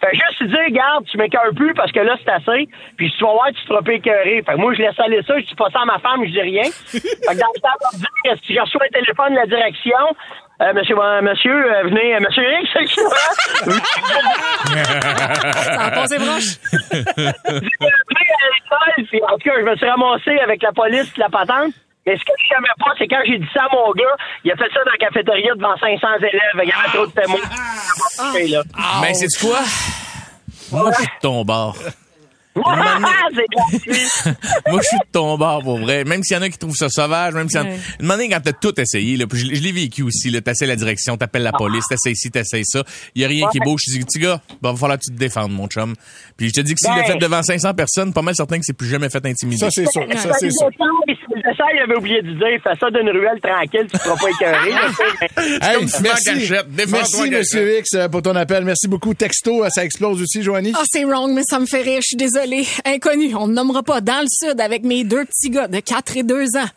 Fait 0.00 0.12
juste 0.12 0.44
dire, 0.44 0.64
regarde, 0.66 1.04
tu 1.06 1.18
m'écœures 1.18 1.52
plus 1.56 1.74
parce 1.74 1.90
que 1.90 1.98
là, 1.98 2.16
c'est 2.24 2.30
assez. 2.30 2.68
Puis 2.96 3.12
tu 3.18 3.24
vas 3.24 3.32
voir, 3.32 3.48
tu 3.48 3.60
te 3.60 3.66
feras 3.66 3.80
écœurer. 3.92 4.42
Fait 4.46 4.52
que 4.52 4.58
moi, 4.58 4.72
je 4.72 4.82
laisse 4.82 5.00
aller 5.00 5.20
ça, 5.26 5.36
je 5.40 5.46
dis 5.46 5.54
pas 5.56 5.68
ça 5.70 5.80
à 5.80 5.84
ma 5.84 5.98
femme, 5.98 6.24
je 6.24 6.30
dis 6.30 6.42
rien. 6.42 6.62
Fait 6.62 7.00
que 7.00 7.40
dans 7.40 7.52
le 7.54 7.60
temps, 7.60 8.38
j'ai 8.48 8.60
reçu 8.60 8.76
un 8.76 8.88
téléphone 8.92 9.32
de 9.32 9.38
la 9.38 9.46
direction, 9.46 10.14
euh, 10.60 10.72
monsieur, 10.74 10.96
euh, 10.98 11.22
monsieur, 11.22 11.52
euh, 11.74 11.82
venez, 11.84 12.14
euh, 12.14 12.20
monsieur 12.20 12.44
X, 12.62 12.70
c'est 12.72 12.86
Ça 15.74 15.80
a 15.82 15.90
passé. 15.90 16.16
Puis, 19.08 19.20
en 19.22 19.36
tout 19.38 19.44
cas, 19.44 19.52
je 19.58 19.64
me 19.64 19.76
suis 19.76 19.88
ramassé 19.88 20.38
avec 20.42 20.62
la 20.62 20.72
police 20.72 21.12
et 21.16 21.20
la 21.20 21.28
patente. 21.28 21.72
Mais 22.06 22.16
ce 22.16 22.24
que 22.24 22.32
je 22.38 22.48
savais 22.48 22.74
pas, 22.78 22.92
c'est 22.98 23.08
quand 23.08 23.20
j'ai 23.26 23.38
dit 23.38 23.48
ça 23.52 23.64
à 23.64 23.68
mon 23.74 23.90
gars, 23.92 24.04
il 24.44 24.52
a 24.52 24.56
fait 24.56 24.72
ça 24.72 24.80
dans 24.84 24.92
la 24.92 24.96
cafétéria 24.96 25.54
devant 25.56 25.76
500 25.76 26.06
élèves. 26.20 26.40
Il 26.62 26.68
y 26.68 26.72
avait 26.72 26.88
trop 26.94 27.06
de 27.06 27.12
témoins. 27.12 27.40
là. 28.48 28.62
Mais 29.02 29.14
c'est 29.14 29.26
quoi? 29.44 29.58
Moi, 30.70 30.90
je 30.92 30.96
suis 30.98 31.06
de 31.06 31.20
ton 31.20 31.44
bord. 31.44 31.76
c'est 33.34 33.46
gratuit. 33.90 34.02
Moi, 34.70 34.80
je 34.82 34.86
suis 34.88 34.98
de 34.98 35.10
ton 35.12 35.36
bord, 35.36 35.62
pour 35.62 35.78
vrai. 35.78 36.04
Même 36.04 36.22
s'il 36.22 36.36
y 36.36 36.38
en 36.38 36.42
a 36.42 36.48
qui 36.48 36.58
trouvent 36.58 36.74
ça 36.76 36.88
sauvage, 36.88 37.34
même 37.34 37.48
s'il 37.48 37.60
y 37.60 37.62
en 37.62 37.66
a... 37.66 37.70
Ouais. 37.70 37.78
Une 38.00 38.10
année, 38.10 38.28
quand 38.28 38.40
t'as 38.42 38.52
tout 38.52 38.78
essayé, 38.80 39.16
là, 39.16 39.26
puis 39.26 39.38
je, 39.38 39.46
l'ai- 39.46 39.54
je 39.56 39.62
l'ai 39.62 39.72
vécu 39.72 40.02
aussi, 40.02 40.30
là, 40.30 40.40
t'essaies 40.40 40.66
la 40.66 40.76
direction, 40.76 41.16
t'appelles 41.16 41.42
la 41.42 41.52
police, 41.52 41.84
t'essayes 41.88 42.16
ci, 42.16 42.30
t'essayes 42.30 42.64
ça. 42.64 42.82
Il 43.14 43.22
y 43.22 43.24
a 43.24 43.28
rien 43.28 43.46
qui 43.52 43.58
est 43.58 43.64
beau. 43.64 43.76
Je 43.78 43.92
te 43.92 43.98
dis, 43.98 44.04
petit 44.04 44.18
gars, 44.18 44.40
ben, 44.62 44.72
va 44.72 44.76
falloir 44.78 44.98
que 44.98 45.04
tu 45.04 45.12
te 45.12 45.18
défendes, 45.18 45.52
mon 45.52 45.66
chum. 45.68 45.94
Puis 46.36 46.48
je 46.48 46.54
te 46.54 46.60
dis 46.60 46.74
que 46.74 46.80
s'il 46.80 46.90
l'a 46.94 47.02
Ben. 47.02 47.12
fait 47.12 47.18
devant 47.18 47.42
500 47.42 47.74
personnes, 47.74 48.12
pas 48.12 48.22
mal 48.22 48.34
certain 48.34 48.58
que 48.58 48.64
c'est 48.64 48.72
plus 48.76 48.88
jamais 48.88 49.10
fait 49.10 49.24
intimider. 49.26 49.58
Ça, 49.58 49.68
c'est 49.70 49.86
sûr. 49.90 50.04
Ça, 50.16 50.32
c'est 50.38 50.50
sûr. 50.50 50.68
Dessert, 51.36 51.66
il 51.74 51.80
avait 51.80 51.96
oublié 51.96 52.22
de 52.22 52.32
dire, 52.32 52.60
fais 52.62 52.74
ça 52.80 52.90
d'une 52.90 53.08
ruelle 53.10 53.40
tranquille, 53.40 53.86
tu 53.90 53.96
ne 53.96 54.00
seras 54.00 54.16
pas 54.16 54.30
écœuré. 54.30 54.70
Hey, 55.62 55.86
merci. 56.02 56.32
Merci. 56.90 57.30
Monsieur 57.30 57.78
X, 57.78 57.96
pour 58.10 58.22
ton 58.22 58.34
appel. 58.36 58.64
Merci 58.64 58.88
beaucoup. 58.88 59.14
Texto, 59.14 59.62
ça 59.70 59.84
explose 59.84 60.20
aussi, 60.22 60.42
Joanie. 60.42 60.72
Ah, 60.74 60.82
c'est 60.90 61.04
wrong, 61.04 61.32
mais 61.32 61.42
ça 61.48 61.58
me 61.60 61.66
fait 61.66 61.82
rire. 61.82 62.00
Je 62.02 62.08
suis 62.08 62.16
désolée. 62.16 62.45
Inconnu, 62.84 63.34
on 63.34 63.46
ne 63.48 63.54
nommera 63.54 63.82
pas. 63.82 64.00
Dans 64.00 64.20
le 64.20 64.28
sud, 64.28 64.60
avec 64.60 64.84
mes 64.84 65.04
deux 65.04 65.24
petits 65.24 65.50
gars 65.50 65.68
de 65.68 65.80
4 65.80 66.16
et 66.16 66.22
2 66.22 66.56
ans. 66.56 66.68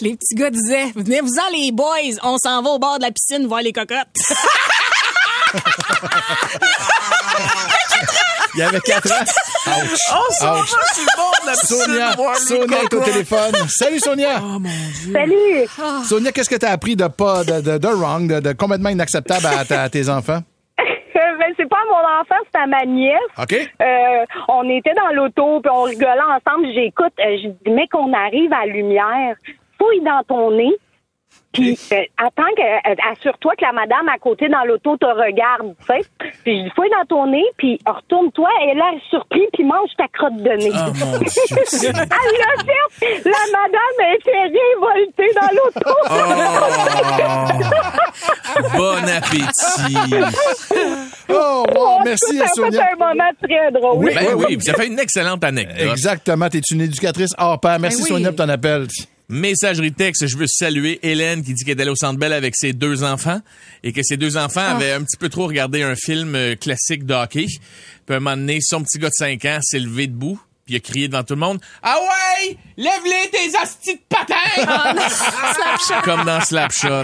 Les 0.00 0.16
petits 0.16 0.34
gars 0.34 0.50
disaient, 0.50 0.90
venez-vous-en 0.96 1.50
les 1.52 1.70
boys, 1.72 2.16
on 2.22 2.36
s'en 2.38 2.62
va 2.62 2.70
au 2.70 2.78
bord 2.78 2.98
de 2.98 3.04
la 3.04 3.10
piscine 3.10 3.46
voir 3.46 3.60
les 3.62 3.72
cocottes. 3.72 4.06
Il 8.54 8.60
y 8.60 8.62
avait 8.62 8.80
4 8.80 9.12
ans. 9.12 9.24
Ouch. 9.66 10.42
Ouch. 10.42 10.70
Sonia, 11.66 12.16
Sonia 12.46 12.82
est 12.82 12.94
au 12.94 13.00
téléphone. 13.04 13.54
Salut, 13.68 14.00
Sonia. 14.00 14.40
Salut! 15.12 15.68
Sonia, 16.08 16.32
qu'est-ce 16.32 16.50
que 16.50 16.56
tu 16.56 16.66
as 16.66 16.70
appris 16.72 16.96
de 16.96 17.06
pas, 17.06 17.44
de, 17.44 17.60
de, 17.60 17.78
de 17.78 17.88
wrong, 17.88 18.26
de, 18.32 18.40
de 18.40 18.52
complètement 18.52 18.88
inacceptable 18.88 19.46
à, 19.46 19.64
ta- 19.64 19.82
à 19.82 19.88
tes 19.88 20.08
enfants? 20.08 20.42
C'est 22.22 22.28
pas 22.28 22.34
à 22.34 22.38
mon 22.38 22.44
enfant, 22.44 22.48
c'est 22.52 22.60
à 22.60 22.66
ma 22.66 22.84
nièce. 22.84 23.18
OK? 23.38 23.54
Euh, 23.82 24.24
on 24.48 24.68
était 24.68 24.94
dans 24.94 25.14
l'auto, 25.14 25.60
puis 25.60 25.70
on 25.74 25.82
rigolait 25.82 26.20
ensemble. 26.22 26.72
J'écoute, 26.74 27.12
euh, 27.20 27.36
je 27.42 27.48
dis, 27.48 27.70
mais 27.70 27.86
qu'on 27.88 28.12
arrive 28.12 28.52
à 28.52 28.66
la 28.66 28.72
lumière, 28.72 29.36
fouille 29.78 30.02
dans 30.02 30.22
ton 30.26 30.50
nez. 30.52 30.74
Puis 31.52 31.76
euh, 31.92 31.96
attends 32.16 32.44
que 32.56 32.62
euh, 32.62 32.94
assure-toi 33.10 33.54
que 33.58 33.64
la 33.64 33.72
madame 33.72 34.08
à 34.08 34.18
côté 34.18 34.48
dans 34.48 34.62
l'auto 34.64 34.96
te 34.96 35.04
regarde, 35.04 35.74
tu 35.80 35.86
sais. 35.86 36.00
Puis 36.44 36.58
je 36.58 36.62
dis 36.62 36.70
fouille 36.76 36.90
dans 36.90 37.04
ton 37.08 37.26
nez, 37.26 37.42
puis 37.56 37.76
retourne-toi 37.84 38.48
et 38.68 38.74
là 38.76 38.92
surpris 39.10 39.46
puis 39.52 39.64
mange 39.64 39.90
ta 39.98 40.06
crotte 40.08 40.36
de 40.36 40.48
nez. 40.50 40.70
Oh 40.72 40.92
mon 40.94 41.18
Dieu. 41.18 41.90
Elle 41.90 41.92
l'a 41.92 42.54
fait. 42.64 43.24
La 43.24 43.44
madame 43.52 43.98
était 44.14 44.42
révoltée 44.46 45.32
dans 45.34 45.50
l'auto. 45.56 45.94
Oh. 48.60 48.76
bon 48.76 49.08
appétit. 49.08 49.96
Oh, 51.28 51.64
wow, 51.74 52.00
merci, 52.04 52.36
ça 52.38 52.44
a 52.44 52.46
fait 52.48 52.54
Sonia. 52.54 52.88
un 52.92 52.96
moment 52.96 53.30
très 53.42 53.70
drôle. 53.72 54.04
Oui, 54.04 54.14
Ben 54.14 54.34
oui, 54.36 54.60
ça 54.60 54.74
fait 54.74 54.86
une 54.86 54.98
excellente 54.98 55.42
anecdote. 55.44 55.76
Exactement. 55.78 56.48
Tu 56.48 56.58
es 56.58 56.60
une 56.72 56.80
éducatrice 56.82 57.32
hors 57.38 57.58
pair. 57.60 57.78
Merci, 57.78 57.98
Ben 57.98 58.04
oui. 58.04 58.08
Sonia, 58.10 58.28
pour 58.32 58.36
ton 58.44 58.48
appel. 58.48 58.86
Messagerie 59.30 59.92
texte, 59.92 60.26
je 60.26 60.36
veux 60.36 60.48
saluer 60.48 60.98
Hélène 61.02 61.44
qui 61.44 61.54
dit 61.54 61.62
qu'elle 61.64 61.78
est 61.78 61.82
allée 61.82 61.90
au 61.92 61.96
Centre 61.96 62.18
Bell 62.18 62.32
avec 62.32 62.56
ses 62.56 62.72
deux 62.72 63.04
enfants 63.04 63.40
et 63.84 63.92
que 63.92 64.02
ses 64.02 64.16
deux 64.16 64.36
enfants 64.36 64.60
Ah. 64.64 64.74
avaient 64.76 64.90
un 64.90 65.02
petit 65.04 65.16
peu 65.16 65.28
trop 65.28 65.46
regardé 65.46 65.82
un 65.82 65.94
film 65.94 66.34
euh, 66.34 66.56
classique 66.56 67.06
de 67.06 67.14
hockey. 67.14 67.46
Puis 67.46 68.14
à 68.14 68.16
un 68.16 68.20
moment 68.20 68.36
donné, 68.36 68.58
son 68.60 68.82
petit 68.82 68.98
gars 68.98 69.08
de 69.08 69.14
5 69.16 69.44
ans 69.44 69.58
s'est 69.62 69.78
levé 69.78 70.08
debout 70.08 70.40
puis 70.70 70.74
il 70.74 70.76
a 70.76 70.80
crié 70.80 71.08
devant 71.08 71.24
tout 71.24 71.34
le 71.34 71.40
monde 71.40 71.60
«Ah 71.82 71.96
ouais! 72.00 72.56
Lève-les 72.76 73.30
tes 73.30 73.56
astis 73.60 73.94
de 73.96 74.00
patins! 74.08 74.34
Ah. 74.66 74.94
Comme 76.04 76.24
dans 76.24 76.40
Slapshot. 76.40 77.02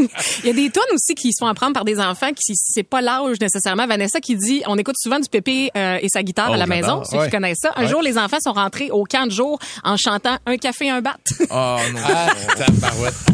Il 0.42 0.46
y 0.46 0.50
a 0.50 0.52
des 0.54 0.70
tonnes 0.70 0.82
aussi 0.94 1.14
qui 1.14 1.32
se 1.32 1.38
font 1.40 1.46
apprendre 1.48 1.74
par 1.74 1.84
des 1.84 1.98
enfants 2.00 2.30
qui 2.32 2.54
c'est 2.56 2.82
pas 2.82 3.00
l'âge 3.00 3.36
nécessairement. 3.40 3.86
Vanessa 3.86 4.20
qui 4.20 4.36
dit 4.36 4.62
on 4.66 4.78
écoute 4.78 4.96
souvent 4.98 5.18
du 5.20 5.28
Pépé 5.28 5.70
euh, 5.76 5.98
et 6.00 6.08
sa 6.08 6.22
guitare 6.22 6.48
Oh, 6.50 6.54
à 6.54 6.56
la 6.56 6.66
maison, 6.66 7.02
ceux 7.04 7.18
Ouais. 7.18 7.24
qui 7.26 7.30
connaissent 7.32 7.58
ça. 7.62 7.72
Un 7.76 7.82
Ouais. 7.82 7.88
jour 7.88 8.02
les 8.02 8.16
enfants 8.18 8.38
sont 8.42 8.52
rentrés 8.52 8.90
au 8.90 9.04
camp 9.04 9.26
de 9.26 9.32
jour 9.32 9.58
en 9.84 9.96
chantant 9.96 10.38
un 10.46 10.56
café 10.56 10.88
un 10.90 11.00
bat. 11.02 11.16
Oh 11.50 11.76
non. 11.92 12.00
Ah. 12.04 12.28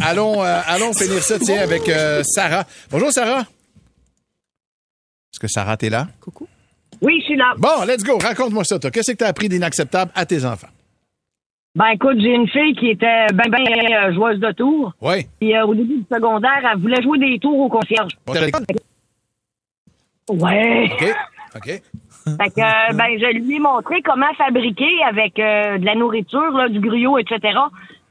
Allons, 0.02 0.42
euh, 0.42 0.60
allons 0.66 0.92
finir 0.92 1.22
ça, 1.22 1.38
tiens, 1.38 1.60
avec 1.62 1.88
euh, 1.88 2.22
Sarah. 2.24 2.64
Bonjour, 2.90 3.12
Sarah. 3.12 3.40
Est-ce 5.32 5.40
que 5.40 5.48
Sarah, 5.48 5.76
t'es 5.76 5.90
là? 5.90 6.08
Coucou. 6.20 6.46
Oui, 7.00 7.18
je 7.20 7.24
suis 7.26 7.36
là. 7.36 7.54
Bon, 7.58 7.84
let's 7.86 8.02
go. 8.02 8.18
Raconte-moi 8.18 8.64
ça, 8.64 8.78
toi. 8.78 8.90
Qu'est-ce 8.90 9.12
que 9.12 9.16
t'as 9.16 9.28
appris 9.28 9.48
d'inacceptable 9.48 10.10
à 10.14 10.26
tes 10.26 10.44
enfants? 10.44 10.68
Ben 11.74 11.90
écoute, 11.94 12.16
j'ai 12.18 12.34
une 12.34 12.48
fille 12.48 12.74
qui 12.74 12.88
était 12.90 13.26
ben 13.34 13.48
ben 13.50 13.60
euh, 13.60 14.12
joueuse 14.12 14.40
de 14.40 14.50
tours. 14.52 14.92
Oui. 15.00 15.26
Puis 15.38 15.54
euh, 15.54 15.64
au 15.64 15.74
début 15.74 15.98
du 15.98 16.06
secondaire, 16.10 16.60
elle 16.72 16.80
voulait 16.80 17.02
jouer 17.02 17.18
des 17.18 17.38
tours 17.38 17.58
au 17.58 17.68
concierge. 17.68 18.12
Bon? 18.26 18.34
Ouais. 20.30 20.90
OK. 20.92 21.14
OK. 21.56 21.66
Fait 22.36 22.50
que 22.50 22.60
euh, 22.60 22.92
ben 22.94 23.18
je 23.18 23.38
lui 23.38 23.56
ai 23.56 23.58
montré 23.58 24.02
comment 24.02 24.32
fabriquer 24.36 24.90
avec 25.08 25.38
euh, 25.38 25.78
de 25.78 25.84
la 25.84 25.94
nourriture, 25.94 26.50
là, 26.50 26.68
du 26.68 26.80
gruau, 26.80 27.18
etc. 27.18 27.58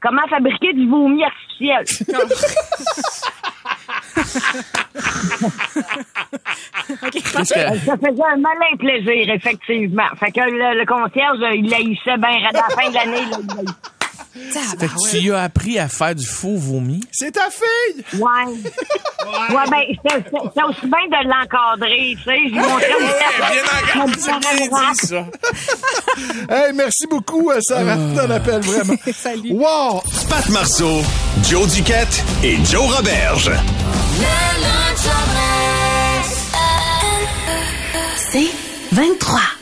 Comment 0.00 0.26
fabriquer 0.28 0.72
du 0.72 0.88
vomi 0.88 1.22
artificiel. 1.24 1.84
Ça 7.28 7.44
faisait 7.44 8.22
un 8.32 8.36
malin 8.38 8.76
plaisir, 8.78 9.34
effectivement. 9.34 10.02
Fait 10.18 10.32
que 10.32 10.40
le, 10.40 10.78
le 10.80 10.86
concierge, 10.86 11.38
euh, 11.42 11.54
il 11.54 11.68
laïssait 11.70 12.16
bien 12.18 12.48
à 12.48 12.52
la 12.52 12.62
fin 12.74 12.88
de 12.88 12.94
l'année. 12.94 13.26
là. 13.30 13.72
Fait 14.78 14.86
que 14.86 15.10
tu 15.10 15.16
lui 15.20 15.32
as 15.32 15.42
appris 15.44 15.78
à 15.80 15.88
faire 15.88 16.14
du 16.14 16.24
faux 16.24 16.56
vomi. 16.56 17.00
C'est 17.10 17.32
ta 17.32 17.48
fille! 17.50 18.04
Ouais. 18.14 18.28
Ouais, 19.50 19.64
ben, 19.70 19.82
c'est 20.04 20.14
c'est- 20.14 20.50
c'est 20.54 20.62
aussi 20.62 20.86
bien 20.86 21.06
de 21.08 21.28
l'encadrer, 21.28 22.14
tu 22.16 22.22
sais. 22.22 22.38
Je 22.46 22.52
lui 22.52 22.60
montrais 22.60 22.94
bien 24.68 24.94
ça. 24.94 25.24
Hey, 26.54 26.72
merci 26.74 27.06
beaucoup, 27.10 27.50
euh, 27.50 27.58
Sarah. 27.60 27.96
T'en 28.16 28.30
appelles 28.30 28.62
vraiment. 28.62 28.94
Salut. 29.14 29.52
Wow! 29.52 30.02
Pat 30.28 30.48
Marceau, 30.50 31.00
Joe 31.48 31.66
Duquette 31.74 32.22
et 32.42 32.56
Joe 32.64 32.94
Roberge. 32.96 33.50
C'est 38.30 38.50
23. 38.92 39.57